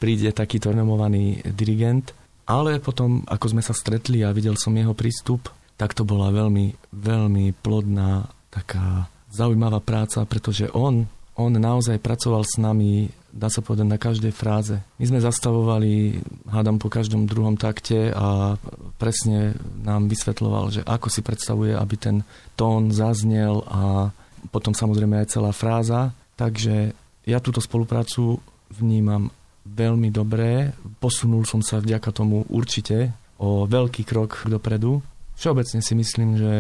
príde 0.03 0.31
takýto 0.33 0.71
renomovaný 0.73 1.45
dirigent. 1.45 2.13
Ale 2.47 2.79
potom, 2.79 3.27
ako 3.27 3.59
sme 3.59 3.63
sa 3.63 3.75
stretli 3.75 4.23
a 4.23 4.31
videl 4.31 4.55
som 4.55 4.71
jeho 4.71 4.95
prístup, 4.95 5.51
tak 5.77 5.93
to 5.93 6.07
bola 6.07 6.31
veľmi, 6.31 6.73
veľmi 6.95 7.53
plodná, 7.59 8.31
taká 8.49 9.11
zaujímavá 9.35 9.83
práca, 9.85 10.25
pretože 10.25 10.71
on, 10.73 11.05
on 11.37 11.53
naozaj 11.53 12.01
pracoval 12.01 12.47
s 12.47 12.57
nami, 12.57 13.13
dá 13.29 13.53
sa 13.53 13.61
povedať, 13.61 13.85
na 13.85 14.01
každej 14.01 14.33
fráze. 14.33 14.81
My 14.97 15.05
sme 15.05 15.21
zastavovali, 15.21 16.23
hádam, 16.49 16.81
po 16.81 16.89
každom 16.89 17.29
druhom 17.29 17.61
takte 17.61 18.15
a 18.15 18.57
presne 18.97 19.53
nám 19.85 20.09
vysvetloval, 20.09 20.73
že 20.73 20.81
ako 20.89 21.13
si 21.13 21.21
predstavuje, 21.21 21.77
aby 21.77 21.95
ten 22.01 22.17
tón 22.57 22.89
zaznel 22.95 23.61
a 23.69 24.15
potom 24.49 24.73
samozrejme 24.73 25.21
aj 25.21 25.37
celá 25.37 25.53
fráza. 25.53 26.17
Takže 26.41 26.97
ja 27.27 27.43
túto 27.43 27.59
spoluprácu 27.59 28.39
vnímam 28.71 29.29
veľmi 29.67 30.15
dobré. 30.15 30.71
Posunul 31.03 31.43
som 31.43 31.59
sa 31.61 31.83
vďaka 31.83 32.15
tomu 32.15 32.47
určite 32.47 33.11
o 33.43 33.67
veľký 33.67 34.07
krok 34.07 34.47
dopredu. 34.47 35.03
Všeobecne 35.35 35.83
si 35.83 35.93
myslím, 35.99 36.39
že 36.39 36.53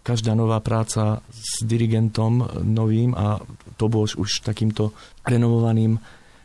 každá 0.00 0.32
nová 0.32 0.58
práca 0.64 1.20
s 1.28 1.62
dirigentom 1.62 2.64
novým 2.64 3.12
a 3.14 3.38
to 3.76 3.86
bol 3.92 4.04
už 4.04 4.42
takýmto 4.42 4.96
renovovaným 5.24 6.00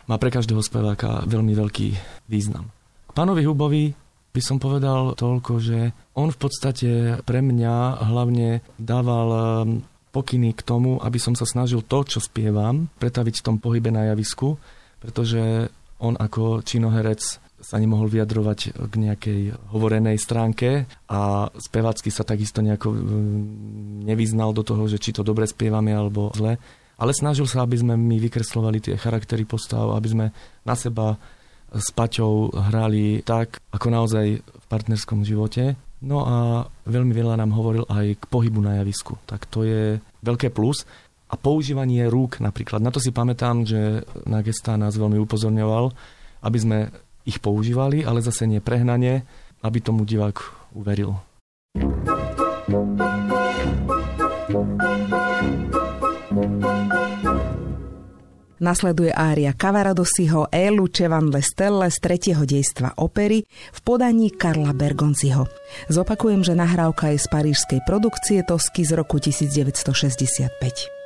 má 0.09 0.15
pre 0.17 0.33
každého 0.33 0.59
speváka 0.65 1.21
veľmi 1.29 1.53
veľký 1.53 1.87
význam. 2.25 2.65
Pánovi 3.13 3.45
Hubovi 3.45 3.93
by 4.33 4.41
som 4.41 4.57
povedal 4.57 5.13
toľko, 5.13 5.51
že 5.61 5.93
on 6.17 6.33
v 6.33 6.39
podstate 6.41 6.89
pre 7.21 7.45
mňa 7.45 8.05
hlavne 8.09 8.65
dával 8.81 9.29
pokyny 10.09 10.57
k 10.57 10.61
tomu, 10.65 10.97
aby 10.99 11.21
som 11.21 11.37
sa 11.37 11.45
snažil 11.45 11.85
to, 11.85 12.01
čo 12.05 12.19
spievam, 12.19 12.89
pretaviť 12.97 13.41
v 13.41 13.45
tom 13.45 13.57
pohybe 13.61 13.93
na 13.93 14.09
javisku, 14.13 14.57
pretože 14.99 15.69
on 15.99 16.15
ako 16.17 16.65
činoherec 16.65 17.21
sa 17.59 17.75
nemohol 17.75 18.07
vyjadrovať 18.07 18.59
k 18.87 18.93
nejakej 18.95 19.39
hovorenej 19.75 20.15
stránke 20.15 20.87
a 21.11 21.51
spevácky 21.59 22.07
sa 22.07 22.23
takisto 22.23 22.63
nejako 22.63 22.95
mm, 22.95 24.07
nevyznal 24.07 24.55
do 24.55 24.63
toho, 24.63 24.87
že 24.87 24.95
či 24.95 25.11
to 25.11 25.27
dobre 25.27 25.43
spievame 25.43 25.91
alebo 25.91 26.31
zle. 26.31 26.55
Ale 26.99 27.11
snažil 27.15 27.47
sa, 27.47 27.63
aby 27.63 27.79
sme 27.79 27.95
my 27.95 28.15
vykreslovali 28.19 28.79
tie 28.79 28.95
charaktery 28.99 29.43
postav, 29.43 29.91
aby 29.91 30.07
sme 30.07 30.25
na 30.63 30.75
seba 30.75 31.15
s 31.69 31.91
Paťou 31.95 32.51
hrali 32.51 33.21
tak, 33.23 33.59
ako 33.71 33.87
naozaj 33.91 34.25
v 34.39 34.65
partnerskom 34.67 35.23
živote. 35.23 35.75
No 35.99 36.23
a 36.23 36.63
veľmi 36.87 37.11
veľa 37.11 37.35
nám 37.35 37.51
hovoril 37.51 37.83
aj 37.91 38.23
k 38.23 38.23
pohybu 38.31 38.63
na 38.63 38.79
javisku. 38.79 39.19
Tak 39.27 39.51
to 39.51 39.67
je 39.67 39.99
veľké 40.23 40.47
plus. 40.55 40.87
A 41.29 41.35
používanie 41.35 42.07
rúk 42.07 42.39
napríklad. 42.41 42.81
Na 42.81 42.89
to 42.89 43.03
si 43.03 43.11
pamätám, 43.11 43.67
že 43.67 44.07
na 44.25 44.39
gestá 44.41 44.79
nás 44.79 44.97
veľmi 44.97 45.19
upozorňoval, 45.21 45.91
aby 46.41 46.57
sme 46.57 46.77
ich 47.27 47.43
používali, 47.43 48.01
ale 48.01 48.23
zase 48.23 48.47
nie 48.47 48.63
prehnanie, 48.63 49.27
aby 49.61 49.77
tomu 49.83 50.07
divák 50.07 50.39
uveril. 50.73 51.19
thank 54.49 54.88
Nasleduje 58.59 59.15
ária 59.15 59.55
Cavaradosiho 59.55 60.51
E. 60.51 60.67
Lucevan 60.67 61.31
le 61.31 61.39
Stelle 61.39 61.87
z 61.87 61.97
tretieho 62.03 62.43
dejstva 62.43 62.99
opery 62.99 63.47
v 63.47 63.79
podaní 63.87 64.35
Karla 64.35 64.75
Bergonciho. 64.75 65.47
Zopakujem, 65.87 66.43
že 66.43 66.59
nahrávka 66.59 67.15
je 67.15 67.23
z 67.23 67.27
parížskej 67.31 67.79
produkcie 67.87 68.43
Tosky 68.43 68.83
z 68.83 68.99
roku 68.99 69.15
1965. 69.23 70.98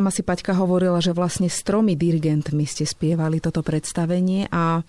Sama 0.00 0.16
si 0.16 0.24
Paťka 0.24 0.56
hovorila, 0.56 0.96
že 1.04 1.12
vlastne 1.12 1.52
s 1.52 1.60
tromi 1.60 1.92
dirigentmi 1.92 2.64
ste 2.64 2.88
spievali 2.88 3.36
toto 3.36 3.60
predstavenie 3.60 4.48
a 4.48 4.80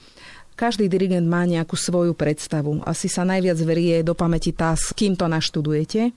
každý 0.55 0.87
dirigent 0.87 1.27
má 1.27 1.43
nejakú 1.43 1.75
svoju 1.75 2.15
predstavu. 2.15 2.79
Asi 2.87 3.11
sa 3.11 3.27
najviac 3.27 3.59
verie 3.59 4.07
do 4.07 4.15
pamäti 4.15 4.55
tá, 4.55 4.71
s 4.71 4.95
kým 4.95 5.19
to 5.19 5.27
naštudujete. 5.27 6.15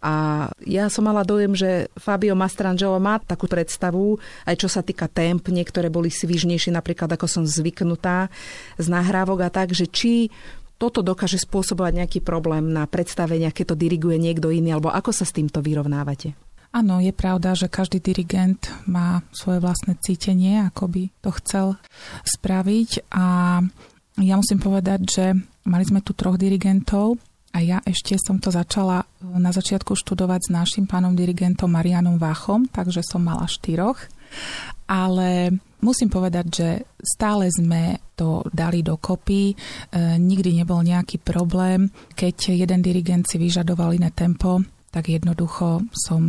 A 0.00 0.48
ja 0.64 0.88
som 0.88 1.04
mala 1.04 1.20
dojem, 1.20 1.52
že 1.52 1.92
Fabio 2.00 2.32
Mastrangelo 2.32 2.96
má 2.96 3.20
takú 3.20 3.44
predstavu, 3.44 4.16
aj 4.48 4.56
čo 4.56 4.72
sa 4.72 4.80
týka 4.80 5.04
temp, 5.04 5.44
niektoré 5.52 5.92
boli 5.92 6.08
svižnejšie, 6.08 6.72
napríklad 6.72 7.12
ako 7.12 7.28
som 7.28 7.44
zvyknutá 7.44 8.32
z 8.80 8.88
nahrávok 8.88 9.44
a 9.44 9.52
tak, 9.52 9.76
že 9.76 9.84
či 9.84 10.32
toto 10.80 11.04
dokáže 11.04 11.36
spôsobovať 11.36 11.92
nejaký 11.92 12.18
problém 12.24 12.72
na 12.72 12.88
predstavenia, 12.88 13.52
keď 13.52 13.76
to 13.76 13.80
diriguje 13.84 14.16
niekto 14.16 14.48
iný, 14.48 14.80
alebo 14.80 14.88
ako 14.88 15.12
sa 15.12 15.28
s 15.28 15.36
týmto 15.36 15.60
vyrovnávate? 15.60 16.47
Áno, 16.68 17.00
je 17.00 17.16
pravda, 17.16 17.56
že 17.56 17.72
každý 17.72 17.96
dirigent 17.96 18.68
má 18.84 19.24
svoje 19.32 19.58
vlastné 19.64 19.96
cítenie, 20.04 20.68
ako 20.68 20.84
by 20.92 21.02
to 21.24 21.30
chcel 21.40 21.66
spraviť. 22.28 23.08
A 23.08 23.58
ja 24.20 24.34
musím 24.36 24.60
povedať, 24.60 25.00
že 25.08 25.24
mali 25.64 25.84
sme 25.88 26.04
tu 26.04 26.12
troch 26.12 26.36
dirigentov 26.36 27.16
a 27.56 27.64
ja 27.64 27.80
ešte 27.88 28.20
som 28.20 28.36
to 28.36 28.52
začala 28.52 29.08
na 29.24 29.48
začiatku 29.48 29.96
študovať 29.96 30.40
s 30.48 30.52
našim 30.52 30.84
pánom 30.84 31.16
dirigentom 31.16 31.72
Marianom 31.72 32.20
Váchom, 32.20 32.68
takže 32.68 33.00
som 33.00 33.24
mala 33.24 33.48
štyroch. 33.48 34.04
Ale 34.84 35.56
musím 35.80 36.12
povedať, 36.12 36.46
že 36.52 36.68
stále 37.00 37.48
sme 37.48 37.96
to 38.12 38.44
dali 38.52 38.84
dokopy, 38.84 39.52
e, 39.52 39.54
nikdy 40.20 40.60
nebol 40.60 40.84
nejaký 40.84 41.16
problém, 41.24 41.88
keď 42.12 42.52
jeden 42.52 42.84
dirigent 42.84 43.24
si 43.24 43.40
vyžadoval 43.40 43.96
iné 43.96 44.12
tempo, 44.12 44.60
tak 44.88 45.12
jednoducho 45.12 45.84
som 45.92 46.22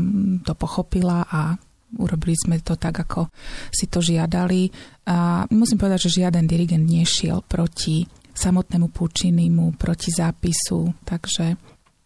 to 0.43 0.53
pochopila 0.55 1.23
a 1.27 1.55
urobili 1.97 2.37
sme 2.37 2.61
to 2.61 2.77
tak, 2.77 3.01
ako 3.01 3.33
si 3.73 3.89
to 3.89 4.03
žiadali. 4.03 4.69
A 5.09 5.47
musím 5.49 5.81
povedať, 5.81 6.09
že 6.09 6.21
žiaden 6.21 6.45
dirigent 6.45 6.85
nešiel 6.85 7.41
proti 7.47 8.05
samotnému 8.35 8.93
Pučinimu, 8.93 9.75
proti 9.75 10.13
zápisu, 10.13 10.93
takže... 11.03 11.59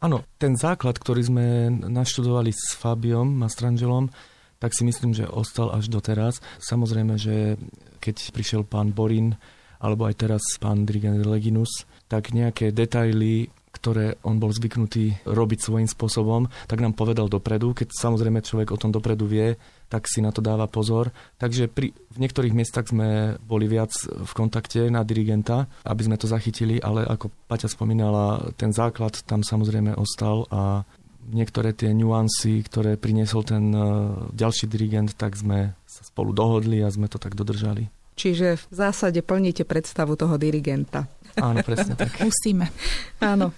Áno, 0.04 0.28
ten 0.36 0.60
základ, 0.60 1.00
ktorý 1.00 1.22
sme 1.24 1.46
naštudovali 1.72 2.52
s 2.52 2.76
Fabiom 2.76 3.28
Mastrangelom, 3.40 4.12
tak 4.60 4.76
si 4.76 4.84
myslím, 4.88 5.16
že 5.16 5.28
ostal 5.28 5.72
až 5.72 5.92
doteraz. 5.92 6.40
Samozrejme, 6.60 7.16
že 7.20 7.60
keď 8.04 8.16
prišiel 8.36 8.62
pán 8.64 8.92
Borin, 8.92 9.36
alebo 9.84 10.08
aj 10.08 10.16
teraz 10.24 10.44
pán 10.60 10.88
dirigent 10.88 11.24
Leginus, 11.24 11.84
tak 12.08 12.32
nejaké 12.32 12.72
detaily 12.72 13.52
ktoré 13.74 14.22
on 14.22 14.38
bol 14.38 14.54
zvyknutý 14.54 15.26
robiť 15.26 15.60
svojím 15.66 15.90
spôsobom, 15.90 16.46
tak 16.70 16.80
nám 16.80 16.94
povedal 16.94 17.26
dopredu. 17.26 17.74
Keď 17.74 17.90
samozrejme 17.90 18.46
človek 18.46 18.70
o 18.70 18.78
tom 18.78 18.94
dopredu 18.94 19.26
vie, 19.26 19.58
tak 19.90 20.06
si 20.06 20.22
na 20.22 20.30
to 20.30 20.46
dáva 20.46 20.70
pozor. 20.70 21.10
Takže 21.42 21.68
pri, 21.68 21.92
v 21.92 22.18
niektorých 22.22 22.54
miestach 22.54 22.86
sme 22.86 23.42
boli 23.42 23.66
viac 23.66 23.92
v 24.06 24.32
kontakte 24.38 24.94
na 24.94 25.02
dirigenta, 25.02 25.66
aby 25.90 26.02
sme 26.06 26.22
to 26.22 26.30
zachytili, 26.30 26.78
ale 26.78 27.04
ako 27.10 27.34
Paťa 27.50 27.70
spomínala, 27.70 28.54
ten 28.58 28.70
základ 28.70 29.18
tam 29.26 29.42
samozrejme 29.42 29.98
ostal 29.98 30.46
a 30.54 30.86
niektoré 31.30 31.72
tie 31.74 31.96
nuancy, 31.96 32.62
ktoré 32.66 33.00
priniesol 33.00 33.48
ten 33.48 33.72
uh, 33.72 34.28
ďalší 34.36 34.68
dirigent, 34.68 35.16
tak 35.16 35.40
sme 35.40 35.72
sa 35.88 36.04
spolu 36.04 36.36
dohodli 36.36 36.84
a 36.84 36.92
sme 36.92 37.08
to 37.08 37.18
tak 37.18 37.34
dodržali. 37.34 37.88
Čiže 38.14 38.70
v 38.70 38.74
zásade 38.74 39.26
plníte 39.26 39.66
predstavu 39.66 40.14
toho 40.14 40.38
dirigenta. 40.38 41.10
Áno, 41.38 41.60
presne 41.66 41.98
tak. 41.98 42.14
Musíme. 42.22 42.70
Áno. 43.22 43.54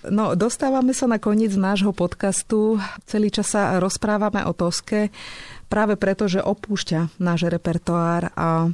No, 0.00 0.32
dostávame 0.32 0.96
sa 0.96 1.04
na 1.04 1.20
koniec 1.20 1.52
nášho 1.52 1.92
podcastu. 1.92 2.80
Celý 3.04 3.28
čas 3.28 3.52
sa 3.52 3.76
rozprávame 3.76 4.40
o 4.48 4.56
Toske 4.56 5.12
práve 5.68 6.00
preto, 6.00 6.24
že 6.24 6.40
opúšťa 6.40 7.20
náš 7.20 7.52
repertoár 7.52 8.32
a 8.32 8.72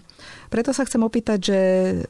preto 0.48 0.70
sa 0.70 0.86
chcem 0.86 1.02
opýtať, 1.02 1.38
že 1.42 1.60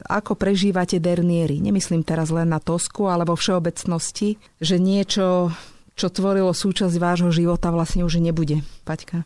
ako 0.05 0.37
prežívate 0.37 1.01
derniery. 1.01 1.57
Nemyslím 1.57 2.05
teraz 2.05 2.29
len 2.29 2.53
na 2.53 2.61
Tosku, 2.61 3.09
ale 3.09 3.25
vo 3.25 3.33
všeobecnosti, 3.33 4.37
že 4.61 4.77
niečo, 4.77 5.49
čo 5.97 6.07
tvorilo 6.13 6.53
súčasť 6.53 6.95
vášho 7.01 7.33
života, 7.33 7.73
vlastne 7.73 8.05
už 8.05 8.21
nebude. 8.21 8.61
Paťka. 8.85 9.25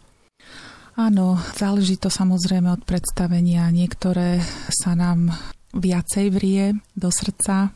Áno, 0.96 1.36
záleží 1.56 2.00
to 2.00 2.08
samozrejme 2.08 2.72
od 2.72 2.84
predstavenia. 2.88 3.68
Niektoré 3.72 4.40
sa 4.72 4.96
nám 4.96 5.36
viacej 5.76 6.28
vrie 6.32 6.76
do 6.96 7.10
srdca, 7.12 7.76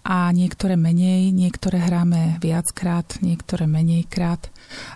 a 0.00 0.32
niektoré 0.32 0.74
menej, 0.74 1.30
niektoré 1.30 1.78
hráme 1.80 2.40
viackrát, 2.40 3.20
niektoré 3.20 3.68
menej 3.68 4.08
krát. 4.08 4.48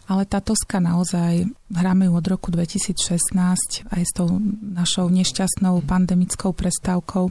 Ale 0.08 0.24
tá 0.24 0.40
Toska 0.40 0.80
naozaj 0.80 1.50
hráme 1.68 2.08
ju 2.08 2.12
od 2.14 2.26
roku 2.26 2.48
2016 2.48 3.90
aj 3.90 4.02
s 4.02 4.12
tou 4.14 4.40
našou 4.62 5.10
nešťastnou 5.12 5.84
pandemickou 5.84 6.56
prestávkou. 6.56 7.30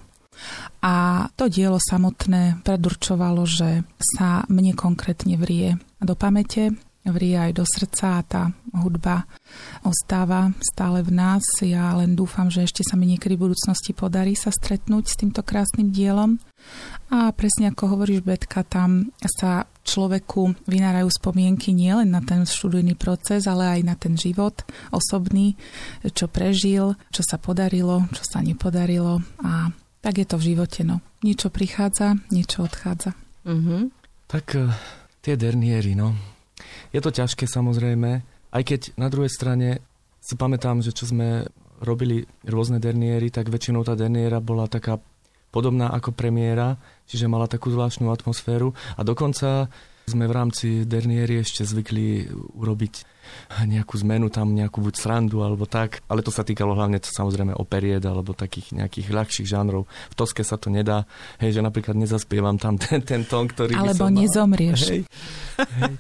A 0.82 0.94
to 1.38 1.46
dielo 1.46 1.78
samotné 1.78 2.66
predurčovalo, 2.66 3.46
že 3.46 3.86
sa 4.02 4.44
mne 4.50 4.74
konkrétne 4.74 5.38
vrie 5.38 5.78
do 6.02 6.18
pamäte, 6.18 6.74
vrie 7.04 7.36
aj 7.36 7.52
do 7.60 7.66
srdca 7.68 8.20
a 8.20 8.26
tá 8.26 8.44
hudba 8.72 9.28
ostáva 9.84 10.56
stále 10.64 11.04
v 11.04 11.12
nás. 11.12 11.44
Ja 11.60 11.92
len 12.00 12.16
dúfam, 12.16 12.48
že 12.48 12.64
ešte 12.64 12.88
sa 12.88 12.96
mi 12.96 13.12
niekedy 13.12 13.36
v 13.36 13.52
budúcnosti 13.52 13.92
podarí 13.92 14.40
sa 14.40 14.56
stretnúť 14.56 15.04
s 15.12 15.20
týmto 15.20 15.44
krásnym 15.44 15.92
dielom. 15.92 16.40
A 17.12 17.36
presne 17.36 17.76
ako 17.76 18.00
hovoríš, 18.00 18.24
Betka, 18.24 18.64
tam 18.64 19.12
sa 19.28 19.68
človeku 19.84 20.56
vynárajú 20.64 21.12
spomienky 21.12 21.76
nielen 21.76 22.16
na 22.16 22.24
ten 22.24 22.48
študijný 22.48 22.96
proces, 22.96 23.52
ale 23.52 23.80
aj 23.80 23.82
na 23.84 23.96
ten 24.00 24.16
život 24.16 24.64
osobný, 24.96 25.60
čo 26.16 26.32
prežil, 26.32 26.96
čo 27.12 27.22
sa 27.28 27.36
podarilo, 27.36 28.08
čo 28.16 28.24
sa 28.24 28.40
nepodarilo 28.40 29.20
a 29.44 29.76
tak 30.04 30.20
je 30.20 30.28
to 30.28 30.36
v 30.36 30.52
živote, 30.52 30.84
no. 30.84 31.00
Niečo 31.24 31.48
prichádza, 31.48 32.20
niečo 32.28 32.68
odchádza. 32.68 33.16
Mm-hmm. 33.48 33.82
Tak 34.28 34.46
uh, 34.60 34.68
tie 35.24 35.40
derniery, 35.40 35.96
no. 35.96 36.33
Je 36.92 37.00
to 37.02 37.14
ťažké 37.14 37.46
samozrejme, 37.50 38.24
aj 38.54 38.64
keď 38.64 38.82
na 38.96 39.08
druhej 39.10 39.32
strane 39.34 39.82
si 40.24 40.38
pamätám, 40.40 40.80
že 40.80 40.96
čo 40.96 41.10
sme 41.10 41.50
robili 41.84 42.24
rôzne 42.48 42.80
derniery, 42.80 43.28
tak 43.28 43.52
väčšinou 43.52 43.84
tá 43.84 43.98
derniera 43.98 44.40
bola 44.40 44.72
taká 44.72 45.02
podobná 45.54 45.92
ako 45.94 46.16
premiéra, 46.16 46.80
čiže 47.06 47.30
mala 47.30 47.46
takú 47.46 47.70
zvláštnu 47.70 48.10
atmosféru. 48.10 48.74
A 48.98 49.06
dokonca 49.06 49.70
sme 50.04 50.28
v 50.28 50.34
rámci 50.36 50.68
Derniery 50.84 51.40
ešte 51.40 51.64
zvykli 51.64 52.28
urobiť 52.60 52.94
nejakú 53.64 53.96
zmenu, 54.04 54.28
tam 54.28 54.52
nejakú 54.52 54.84
buď 54.84 54.96
srandu 55.00 55.42
alebo 55.42 55.64
tak, 55.64 56.04
ale 56.12 56.20
to 56.20 56.30
sa 56.30 56.44
týkalo 56.44 56.76
hlavne 56.76 57.00
samozrejme 57.00 57.56
operied 57.56 58.04
alebo 58.04 58.36
takých 58.36 58.76
nejakých 58.76 59.08
ľahších 59.10 59.48
žánrov. 59.48 59.88
V 60.12 60.16
Toske 60.16 60.44
sa 60.44 60.60
to 60.60 60.68
nedá, 60.68 61.08
hej, 61.40 61.56
že 61.56 61.62
napríklad 61.64 61.96
nezaspievam 61.96 62.60
tam 62.60 62.76
ten, 62.76 63.00
ten 63.00 63.24
tón, 63.24 63.48
ktorý 63.48 63.80
Alebo 63.80 63.96
by 63.96 64.12
som 64.12 64.12
nezomrieš. 64.12 64.80
Hej, 64.92 65.02
hej. 65.58 65.94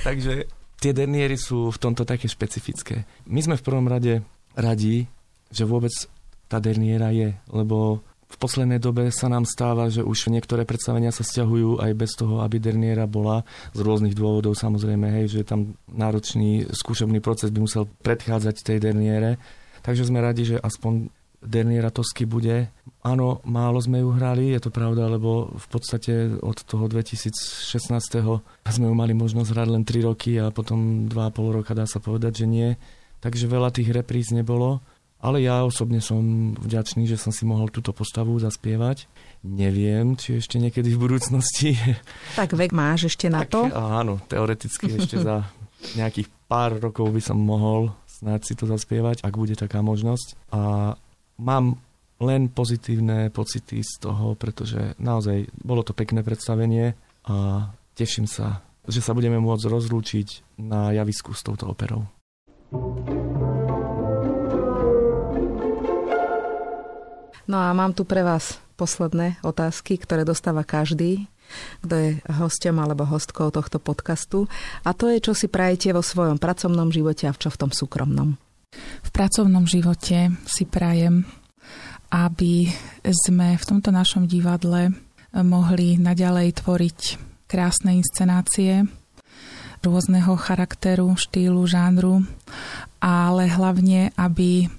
Takže 0.00 0.32
tie 0.80 0.92
Derniery 0.96 1.36
sú 1.36 1.68
v 1.68 1.78
tomto 1.78 2.08
také 2.08 2.26
špecifické. 2.26 3.04
My 3.28 3.44
sme 3.44 3.60
v 3.60 3.66
prvom 3.66 3.86
rade 3.86 4.24
radí, 4.56 5.06
že 5.52 5.68
vôbec 5.68 5.92
tá 6.48 6.60
Derniera 6.60 7.12
je, 7.12 7.36
lebo 7.52 8.04
v 8.32 8.36
poslednej 8.40 8.80
dobe 8.80 9.12
sa 9.12 9.28
nám 9.28 9.44
stáva, 9.44 9.92
že 9.92 10.00
už 10.00 10.32
niektoré 10.32 10.64
predstavenia 10.64 11.12
sa 11.12 11.20
stiahujú 11.20 11.84
aj 11.84 11.92
bez 11.92 12.16
toho, 12.16 12.40
aby 12.40 12.56
derniera 12.56 13.04
bola 13.04 13.44
z 13.76 13.80
rôznych 13.84 14.16
dôvodov 14.16 14.56
samozrejme, 14.56 15.12
hej, 15.20 15.40
že 15.40 15.40
tam 15.44 15.76
náročný 15.92 16.72
skúšobný 16.72 17.20
proces 17.20 17.52
by 17.52 17.60
musel 17.60 17.84
predchádzať 18.00 18.64
tej 18.64 18.78
derniere. 18.80 19.36
Takže 19.84 20.08
sme 20.08 20.24
radi, 20.24 20.48
že 20.48 20.56
aspoň 20.56 21.12
Derniera 21.42 21.90
Tosky 21.90 22.22
bude. 22.22 22.70
Áno, 23.02 23.42
málo 23.42 23.82
sme 23.82 23.98
ju 23.98 24.14
hrali, 24.14 24.54
je 24.54 24.62
to 24.62 24.70
pravda, 24.70 25.10
lebo 25.10 25.50
v 25.50 25.66
podstate 25.74 26.38
od 26.38 26.54
toho 26.62 26.86
2016. 26.86 27.34
sme 28.70 28.86
ju 28.86 28.94
mali 28.94 29.10
možnosť 29.10 29.50
hrať 29.50 29.68
len 29.74 29.82
3 29.82 30.06
roky 30.06 30.38
a 30.38 30.54
potom 30.54 31.10
2,5 31.10 31.56
roka 31.58 31.74
dá 31.74 31.82
sa 31.82 31.98
povedať, 31.98 32.42
že 32.42 32.46
nie. 32.46 32.70
Takže 33.18 33.50
veľa 33.50 33.74
tých 33.74 33.90
repríz 33.90 34.30
nebolo. 34.30 34.78
Ale 35.22 35.38
ja 35.38 35.62
osobne 35.62 36.02
som 36.02 36.50
vďačný, 36.58 37.06
že 37.06 37.14
som 37.14 37.30
si 37.30 37.46
mohol 37.46 37.70
túto 37.70 37.94
postavu 37.94 38.34
zaspievať. 38.42 39.06
Neviem, 39.46 40.18
či 40.18 40.42
ešte 40.42 40.58
niekedy 40.58 40.90
v 40.90 40.98
budúcnosti. 40.98 41.78
Tak 42.38 42.58
vek 42.58 42.74
máš 42.74 43.14
ešte 43.14 43.30
na 43.30 43.46
to? 43.46 43.70
áno, 43.70 44.18
teoreticky 44.26 44.98
ešte 44.98 45.22
za 45.22 45.46
nejakých 45.94 46.26
pár 46.50 46.82
rokov 46.82 47.06
by 47.14 47.22
som 47.22 47.38
mohol 47.38 47.94
snáď 48.22 48.40
si 48.42 48.54
to 48.54 48.66
zaspievať, 48.66 49.26
ak 49.26 49.34
bude 49.34 49.54
taká 49.58 49.82
možnosť. 49.82 50.54
A 50.54 50.94
mám 51.42 51.78
len 52.22 52.46
pozitívne 52.46 53.34
pocity 53.34 53.82
z 53.82 53.92
toho, 53.98 54.38
pretože 54.38 54.94
naozaj 55.02 55.50
bolo 55.58 55.82
to 55.82 55.90
pekné 55.90 56.22
predstavenie 56.22 56.94
a 57.26 57.66
teším 57.98 58.30
sa, 58.30 58.62
že 58.86 59.02
sa 59.02 59.10
budeme 59.14 59.42
môcť 59.42 59.66
rozlúčiť 59.66 60.58
na 60.62 60.94
javisku 60.94 61.34
s 61.34 61.42
touto 61.42 61.66
operou. 61.66 62.06
thank 62.72 63.10
you 63.10 63.11
No 67.50 67.58
a 67.58 67.74
mám 67.74 67.92
tu 67.92 68.06
pre 68.06 68.22
vás 68.22 68.58
posledné 68.78 69.42
otázky, 69.42 69.98
ktoré 69.98 70.26
dostáva 70.26 70.66
každý, 70.66 71.30
kto 71.84 71.94
je 71.94 72.10
hostom 72.38 72.80
alebo 72.80 73.04
hostkou 73.04 73.52
tohto 73.52 73.76
podcastu. 73.76 74.48
A 74.86 74.96
to 74.96 75.12
je, 75.12 75.20
čo 75.20 75.32
si 75.36 75.46
prajete 75.50 75.92
vo 75.92 76.00
svojom 76.00 76.40
pracovnom 76.40 76.88
živote 76.88 77.28
a 77.28 77.36
čo 77.36 77.52
v 77.52 77.60
tom 77.66 77.70
súkromnom. 77.70 78.38
V 79.04 79.10
pracovnom 79.12 79.68
živote 79.68 80.32
si 80.48 80.64
prajem, 80.64 81.28
aby 82.08 82.72
sme 83.04 83.60
v 83.60 83.64
tomto 83.68 83.92
našom 83.92 84.24
divadle 84.24 84.96
mohli 85.36 86.00
naďalej 86.00 86.64
tvoriť 86.64 87.00
krásne 87.48 88.00
inscenácie 88.00 88.88
rôzneho 89.82 90.38
charakteru, 90.38 91.12
štýlu, 91.18 91.66
žánru, 91.66 92.22
ale 93.02 93.50
hlavne, 93.50 94.14
aby 94.14 94.70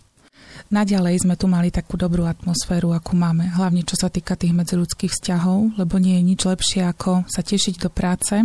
Naďalej 0.74 1.22
sme 1.22 1.38
tu 1.38 1.46
mali 1.46 1.70
takú 1.70 2.02
dobrú 2.02 2.26
atmosféru, 2.26 2.98
akú 2.98 3.14
máme, 3.14 3.46
hlavne 3.46 3.86
čo 3.86 3.94
sa 3.94 4.10
týka 4.10 4.34
tých 4.34 4.58
medziludských 4.58 5.14
vzťahov, 5.14 5.78
lebo 5.78 6.02
nie 6.02 6.18
je 6.18 6.24
nič 6.34 6.42
lepšie 6.50 6.82
ako 6.90 7.30
sa 7.30 7.46
tešiť 7.46 7.78
do 7.78 7.94
práce, 7.94 8.42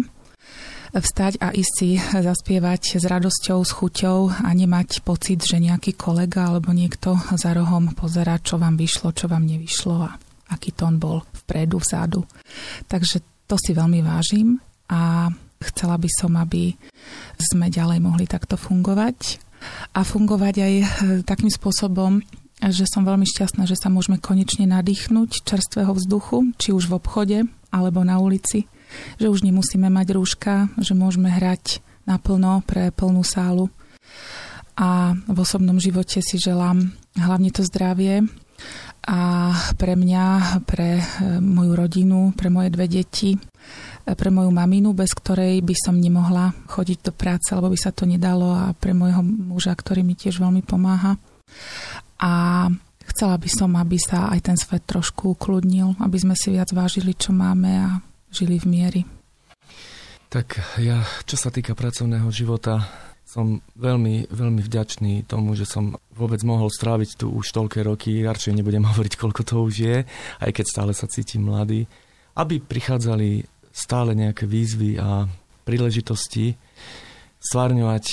vstať 0.92 1.40
a 1.40 1.56
ísť 1.56 1.72
si 1.72 1.96
zaspievať 1.96 3.00
s 3.00 3.04
radosťou, 3.08 3.64
s 3.64 3.72
chuťou 3.72 4.44
a 4.44 4.50
nemať 4.52 5.00
pocit, 5.08 5.40
že 5.40 5.56
nejaký 5.56 5.96
kolega 5.96 6.52
alebo 6.52 6.68
niekto 6.76 7.16
za 7.32 7.56
rohom 7.56 7.96
pozera, 7.96 8.36
čo 8.44 8.60
vám 8.60 8.76
vyšlo, 8.76 9.16
čo 9.16 9.24
vám 9.24 9.48
nevyšlo 9.48 9.96
a 10.04 10.12
aký 10.52 10.76
tón 10.76 11.00
bol 11.00 11.24
vpredu, 11.32 11.80
vzadu. 11.80 12.28
Takže 12.92 13.48
to 13.48 13.56
si 13.56 13.72
veľmi 13.72 14.04
vážim 14.04 14.60
a 14.92 15.32
chcela 15.64 15.96
by 15.96 16.08
som, 16.12 16.36
aby 16.36 16.76
sme 17.40 17.72
ďalej 17.72 18.04
mohli 18.04 18.28
takto 18.28 18.60
fungovať 18.60 19.47
a 19.92 20.00
fungovať 20.02 20.54
aj 20.59 20.74
e, 20.74 20.86
takým 21.26 21.50
spôsobom, 21.50 22.22
že 22.59 22.84
som 22.90 23.06
veľmi 23.06 23.22
šťastná, 23.22 23.70
že 23.70 23.78
sa 23.78 23.86
môžeme 23.86 24.18
konečne 24.18 24.66
nadýchnuť 24.66 25.46
čerstvého 25.46 25.94
vzduchu, 25.94 26.59
či 26.59 26.74
už 26.74 26.90
v 26.90 26.96
obchode 26.98 27.38
alebo 27.70 28.02
na 28.02 28.18
ulici, 28.18 28.66
že 29.20 29.30
už 29.30 29.46
nemusíme 29.46 29.86
mať 29.86 30.06
rúška, 30.16 30.54
že 30.80 30.98
môžeme 30.98 31.30
hrať 31.30 31.78
naplno 32.09 32.64
pre 32.66 32.90
plnú 32.90 33.22
sálu. 33.22 33.70
A 34.78 35.14
v 35.26 35.38
osobnom 35.38 35.78
živote 35.78 36.22
si 36.22 36.38
želám 36.38 36.94
hlavne 37.18 37.50
to 37.50 37.66
zdravie 37.66 38.26
a 39.09 39.50
pre 39.78 39.94
mňa, 39.94 40.24
pre 40.66 40.98
e, 40.98 41.04
moju 41.38 41.72
rodinu, 41.78 42.34
pre 42.34 42.50
moje 42.50 42.74
dve 42.74 42.86
deti, 42.90 43.38
pre 44.14 44.30
moju 44.32 44.48
maminu, 44.48 44.94
bez 44.96 45.12
ktorej 45.12 45.61
by 45.61 45.74
som 45.76 45.98
nemohla 45.98 46.54
chodiť 46.70 46.98
do 47.09 47.12
práce, 47.12 47.50
lebo 47.52 47.68
by 47.68 47.78
sa 47.80 47.92
to 47.92 48.09
nedalo 48.09 48.54
a 48.54 48.72
pre 48.76 48.94
môjho 48.94 49.20
muža, 49.24 49.74
ktorý 49.74 50.06
mi 50.06 50.14
tiež 50.14 50.40
veľmi 50.40 50.64
pomáha. 50.64 51.18
A 52.22 52.32
chcela 53.09 53.36
by 53.36 53.48
som, 53.50 53.72
aby 53.76 53.98
sa 53.98 54.30
aj 54.30 54.40
ten 54.52 54.56
svet 54.56 54.84
trošku 54.86 55.34
ukludnil, 55.34 55.96
aby 55.98 56.16
sme 56.20 56.34
si 56.38 56.54
viac 56.54 56.70
vážili, 56.72 57.16
čo 57.16 57.34
máme 57.34 57.70
a 57.74 57.88
žili 58.32 58.61
v 58.61 58.66
miery. 58.68 59.00
Tak 60.28 60.61
ja, 60.84 61.00
čo 61.24 61.40
sa 61.40 61.48
týka 61.48 61.72
pracovného 61.72 62.28
života, 62.28 62.84
som 63.28 63.61
veľmi, 63.76 64.32
veľmi 64.32 64.61
vďačný 64.64 65.28
tomu, 65.28 65.52
že 65.52 65.68
som 65.68 65.96
vôbec 66.16 66.40
mohol 66.48 66.72
stráviť 66.72 67.20
tu 67.20 67.32
už 67.32 67.52
toľké 67.52 67.84
roky, 67.84 68.24
radšej 68.24 68.56
nebudem 68.56 68.84
hovoriť, 68.92 69.14
koľko 69.20 69.42
to 69.44 69.56
už 69.64 69.74
je, 69.84 69.96
aj 70.40 70.50
keď 70.52 70.64
stále 70.64 70.92
sa 70.96 71.09
cítim 71.09 71.44
mladý, 71.44 71.84
aby 72.36 72.61
prichádzali 72.61 73.57
stále 73.78 74.18
nejaké 74.18 74.42
výzvy 74.42 74.98
a 74.98 75.30
príležitosti 75.62 76.58
stvárňovať 77.38 78.04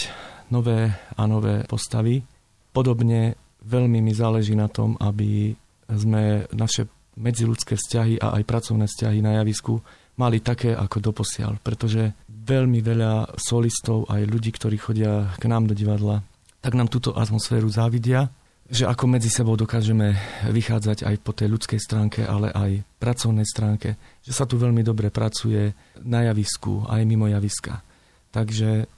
nové 0.54 0.94
a 0.94 1.22
nové 1.26 1.66
postavy. 1.66 2.22
Podobne 2.70 3.34
veľmi 3.66 3.98
mi 4.06 4.14
záleží 4.14 4.54
na 4.54 4.70
tom, 4.70 4.94
aby 5.02 5.58
sme 5.90 6.46
naše 6.54 6.86
medziludské 7.18 7.74
vzťahy 7.80 8.22
a 8.22 8.38
aj 8.38 8.44
pracovné 8.46 8.86
vzťahy 8.86 9.20
na 9.26 9.42
javisku 9.42 9.82
mali 10.22 10.40
také 10.40 10.76
ako 10.78 11.12
doposiaľ, 11.12 11.58
pretože 11.60 12.14
veľmi 12.30 12.80
veľa 12.86 13.36
solistov, 13.40 14.06
aj 14.08 14.22
ľudí, 14.30 14.54
ktorí 14.54 14.78
chodia 14.78 15.34
k 15.42 15.50
nám 15.50 15.66
do 15.66 15.74
divadla, 15.74 16.22
tak 16.62 16.78
nám 16.78 16.88
túto 16.94 17.18
atmosféru 17.18 17.68
závidia, 17.68 18.30
že 18.66 18.90
ako 18.90 19.06
medzi 19.06 19.30
sebou 19.30 19.54
dokážeme 19.54 20.18
vychádzať 20.50 21.06
aj 21.06 21.16
po 21.22 21.38
tej 21.38 21.54
ľudskej 21.54 21.78
stránke, 21.78 22.26
ale 22.26 22.50
aj 22.50 22.82
pracovnej 22.98 23.46
stránke, 23.46 23.94
že 24.26 24.34
sa 24.34 24.50
tu 24.50 24.58
veľmi 24.58 24.82
dobre 24.82 25.14
pracuje 25.14 25.74
na 26.02 26.26
javisku, 26.26 26.90
aj 26.90 27.06
mimo 27.06 27.30
javiska. 27.30 27.86
Takže 28.34 28.90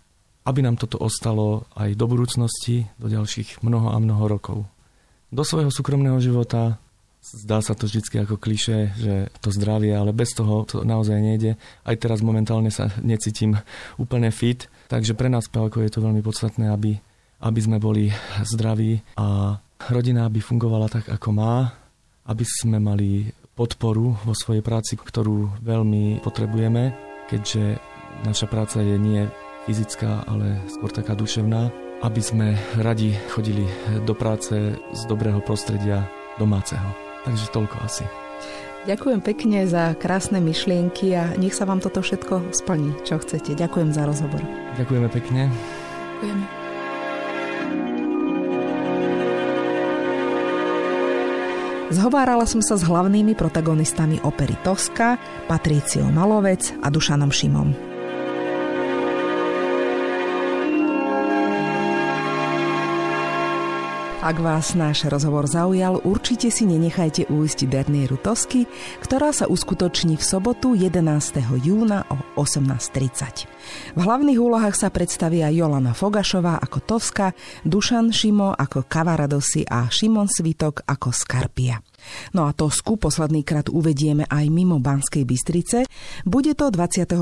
aby 0.48 0.60
nám 0.64 0.80
toto 0.80 0.96
ostalo 1.04 1.68
aj 1.76 2.00
do 2.00 2.08
budúcnosti, 2.08 2.88
do 2.96 3.12
ďalších 3.12 3.60
mnoho 3.60 3.92
a 3.92 4.00
mnoho 4.00 4.32
rokov. 4.32 4.64
Do 5.28 5.44
svojho 5.44 5.68
súkromného 5.68 6.24
života 6.24 6.80
zdá 7.20 7.60
sa 7.60 7.76
to 7.76 7.92
vždy 7.92 8.24
ako 8.24 8.40
kliše, 8.40 8.96
že 8.96 9.28
to 9.44 9.52
zdravie, 9.52 9.92
ale 9.92 10.16
bez 10.16 10.32
toho 10.32 10.64
to 10.64 10.88
naozaj 10.88 11.20
nejde. 11.20 11.60
Aj 11.84 11.96
teraz 12.00 12.24
momentálne 12.24 12.72
sa 12.72 12.88
necítim 13.04 13.60
úplne 14.00 14.32
fit, 14.32 14.72
takže 14.88 15.12
pre 15.20 15.28
nás 15.28 15.52
pálko 15.52 15.84
je 15.84 15.92
to 15.92 16.00
veľmi 16.00 16.24
podstatné, 16.24 16.72
aby, 16.72 17.04
aby 17.42 17.60
sme 17.62 17.78
boli 17.78 18.10
zdraví 18.42 19.02
a 19.18 19.58
rodina 19.90 20.26
aby 20.26 20.42
fungovala 20.42 20.90
tak, 20.90 21.10
ako 21.10 21.30
má, 21.34 21.70
aby 22.28 22.44
sme 22.44 22.82
mali 22.82 23.30
podporu 23.58 24.14
vo 24.22 24.34
svojej 24.38 24.62
práci, 24.62 24.98
ktorú 24.98 25.62
veľmi 25.66 26.22
potrebujeme, 26.22 26.94
keďže 27.30 27.82
naša 28.26 28.46
práca 28.46 28.82
je 28.82 28.98
nie 28.98 29.26
fyzická, 29.66 30.26
ale 30.30 30.62
skôr 30.70 30.94
taká 30.94 31.18
duševná, 31.18 31.74
aby 32.06 32.22
sme 32.22 32.48
radi 32.78 33.18
chodili 33.34 33.66
do 34.06 34.14
práce 34.14 34.78
z 34.78 35.02
dobrého 35.10 35.42
prostredia 35.42 36.06
domáceho. 36.38 36.86
Takže 37.26 37.50
toľko 37.50 37.78
asi. 37.84 38.06
Ďakujem 38.88 39.20
pekne 39.20 39.68
za 39.68 39.98
krásne 40.00 40.40
myšlienky 40.40 41.12
a 41.12 41.36
nech 41.36 41.52
sa 41.52 41.68
vám 41.68 41.84
toto 41.84 42.00
všetko 42.00 42.56
splní, 42.56 42.96
čo 43.04 43.20
chcete. 43.20 43.52
Ďakujem 43.58 43.92
za 43.92 44.08
rozhovor. 44.08 44.40
Ďakujeme 44.80 45.10
pekne. 45.12 45.52
Ďakujeme. 46.24 46.57
Zhovárala 51.88 52.44
som 52.44 52.60
sa 52.60 52.76
s 52.76 52.84
hlavnými 52.84 53.32
protagonistami 53.32 54.20
opery 54.28 54.60
Toska, 54.60 55.16
Patriciou 55.48 56.12
Malovec 56.12 56.76
a 56.84 56.92
Dušanom 56.92 57.32
Šimom. 57.32 57.87
Ak 64.28 64.44
vás 64.44 64.76
náš 64.76 65.08
rozhovor 65.08 65.48
zaujal, 65.48 66.04
určite 66.04 66.52
si 66.52 66.68
nenechajte 66.68 67.32
újsť 67.32 67.64
Dernieru 67.72 68.20
Tosky, 68.20 68.68
ktorá 69.00 69.32
sa 69.32 69.48
uskutoční 69.48 70.20
v 70.20 70.24
sobotu 70.28 70.76
11. 70.76 71.00
júna 71.64 72.04
o 72.12 72.20
18.30. 72.36 73.48
V 73.96 74.00
hlavných 74.04 74.36
úlohách 74.36 74.76
sa 74.76 74.92
predstavia 74.92 75.48
Jolana 75.48 75.96
Fogašová 75.96 76.60
ako 76.60 76.84
Toska, 76.84 77.32
Dušan 77.64 78.12
Šimo 78.12 78.52
ako 78.52 78.84
Kavaradosi 78.84 79.64
a 79.64 79.88
Šimon 79.88 80.28
Svitok 80.28 80.84
ako 80.84 81.16
Skarpia. 81.16 81.80
No 82.36 82.52
a 82.52 82.52
Tosku 82.52 83.00
posledný 83.00 83.48
krát 83.48 83.72
uvedieme 83.72 84.28
aj 84.28 84.44
mimo 84.52 84.84
Banskej 84.84 85.24
Bystrice. 85.24 85.88
Bude 86.28 86.52
to 86.52 86.68
24. 86.68 87.16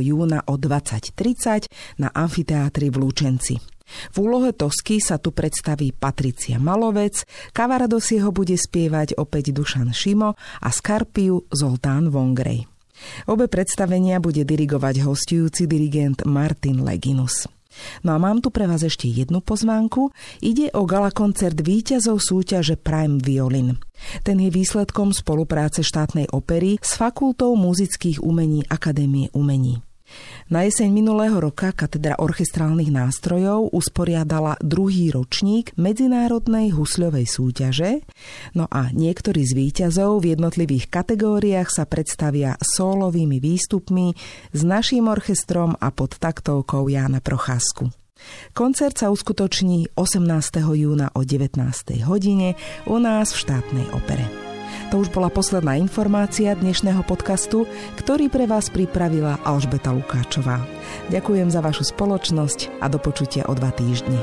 júna 0.00 0.48
o 0.48 0.56
20.30 0.56 2.00
na 2.00 2.08
amfiteátri 2.08 2.88
v 2.88 3.04
Lúčenci. 3.04 3.77
V 4.12 4.16
úlohe 4.24 4.52
Tosky 4.52 5.00
sa 5.00 5.16
tu 5.16 5.32
predstaví 5.32 5.92
Patricia 5.96 6.60
Malovec, 6.60 7.24
Kavaradosieho 7.56 8.30
bude 8.30 8.54
spievať 8.54 9.16
opäť 9.16 9.50
Dušan 9.54 9.90
Šimo 9.92 10.36
a 10.36 10.68
Skarpiu 10.68 11.48
Zoltán 11.52 12.12
Vongrej. 12.12 12.68
Obe 13.30 13.46
predstavenia 13.46 14.18
bude 14.18 14.42
dirigovať 14.42 15.06
hostujúci 15.06 15.70
dirigent 15.70 16.26
Martin 16.26 16.82
Leginus. 16.82 17.46
No 18.02 18.14
a 18.14 18.18
mám 18.18 18.42
tu 18.42 18.50
pre 18.50 18.66
vás 18.66 18.82
ešte 18.82 19.06
jednu 19.06 19.38
pozvánku. 19.38 20.10
Ide 20.42 20.74
o 20.74 20.82
gala 20.82 21.14
koncert 21.14 21.62
víťazov 21.62 22.18
súťaže 22.18 22.74
Prime 22.74 23.22
Violin. 23.22 23.78
Ten 24.26 24.42
je 24.42 24.50
výsledkom 24.50 25.14
spolupráce 25.14 25.86
štátnej 25.86 26.26
opery 26.34 26.82
s 26.82 26.98
Fakultou 26.98 27.54
muzických 27.54 28.18
umení 28.18 28.66
Akadémie 28.66 29.30
umení. 29.30 29.78
Na 30.48 30.64
jeseň 30.64 30.88
minulého 30.88 31.36
roka 31.36 31.76
katedra 31.76 32.16
orchestrálnych 32.16 32.88
nástrojov 32.88 33.68
usporiadala 33.76 34.56
druhý 34.64 35.12
ročník 35.12 35.76
medzinárodnej 35.76 36.72
husľovej 36.72 37.28
súťaže, 37.28 38.00
no 38.56 38.64
a 38.72 38.88
niektorí 38.90 39.44
z 39.44 39.52
výťazov 39.52 40.24
v 40.24 40.38
jednotlivých 40.38 40.88
kategóriách 40.88 41.68
sa 41.68 41.84
predstavia 41.84 42.56
sólovými 42.56 43.36
výstupmi 43.38 44.16
s 44.56 44.60
naším 44.64 45.12
orchestrom 45.12 45.76
a 45.76 45.92
pod 45.92 46.16
taktovkou 46.16 46.88
Jána 46.88 47.20
Procházku. 47.20 47.92
Koncert 48.50 48.98
sa 48.98 49.14
uskutoční 49.14 49.94
18. 49.94 50.26
júna 50.74 51.14
o 51.14 51.22
19. 51.22 51.60
hodine 52.02 52.58
u 52.90 52.98
nás 52.98 53.30
v 53.30 53.38
štátnej 53.46 53.86
opere. 53.94 54.47
To 54.88 55.04
už 55.04 55.12
bola 55.12 55.28
posledná 55.28 55.76
informácia 55.76 56.56
dnešného 56.56 57.04
podcastu, 57.04 57.68
ktorý 58.00 58.32
pre 58.32 58.48
vás 58.48 58.72
pripravila 58.72 59.36
Alžbeta 59.44 59.92
Lukáčová. 59.92 60.64
Ďakujem 61.12 61.52
za 61.52 61.60
vašu 61.60 61.92
spoločnosť 61.92 62.80
a 62.80 62.88
do 62.88 62.96
počutia 62.96 63.44
o 63.44 63.52
dva 63.52 63.68
týždne. 63.68 64.16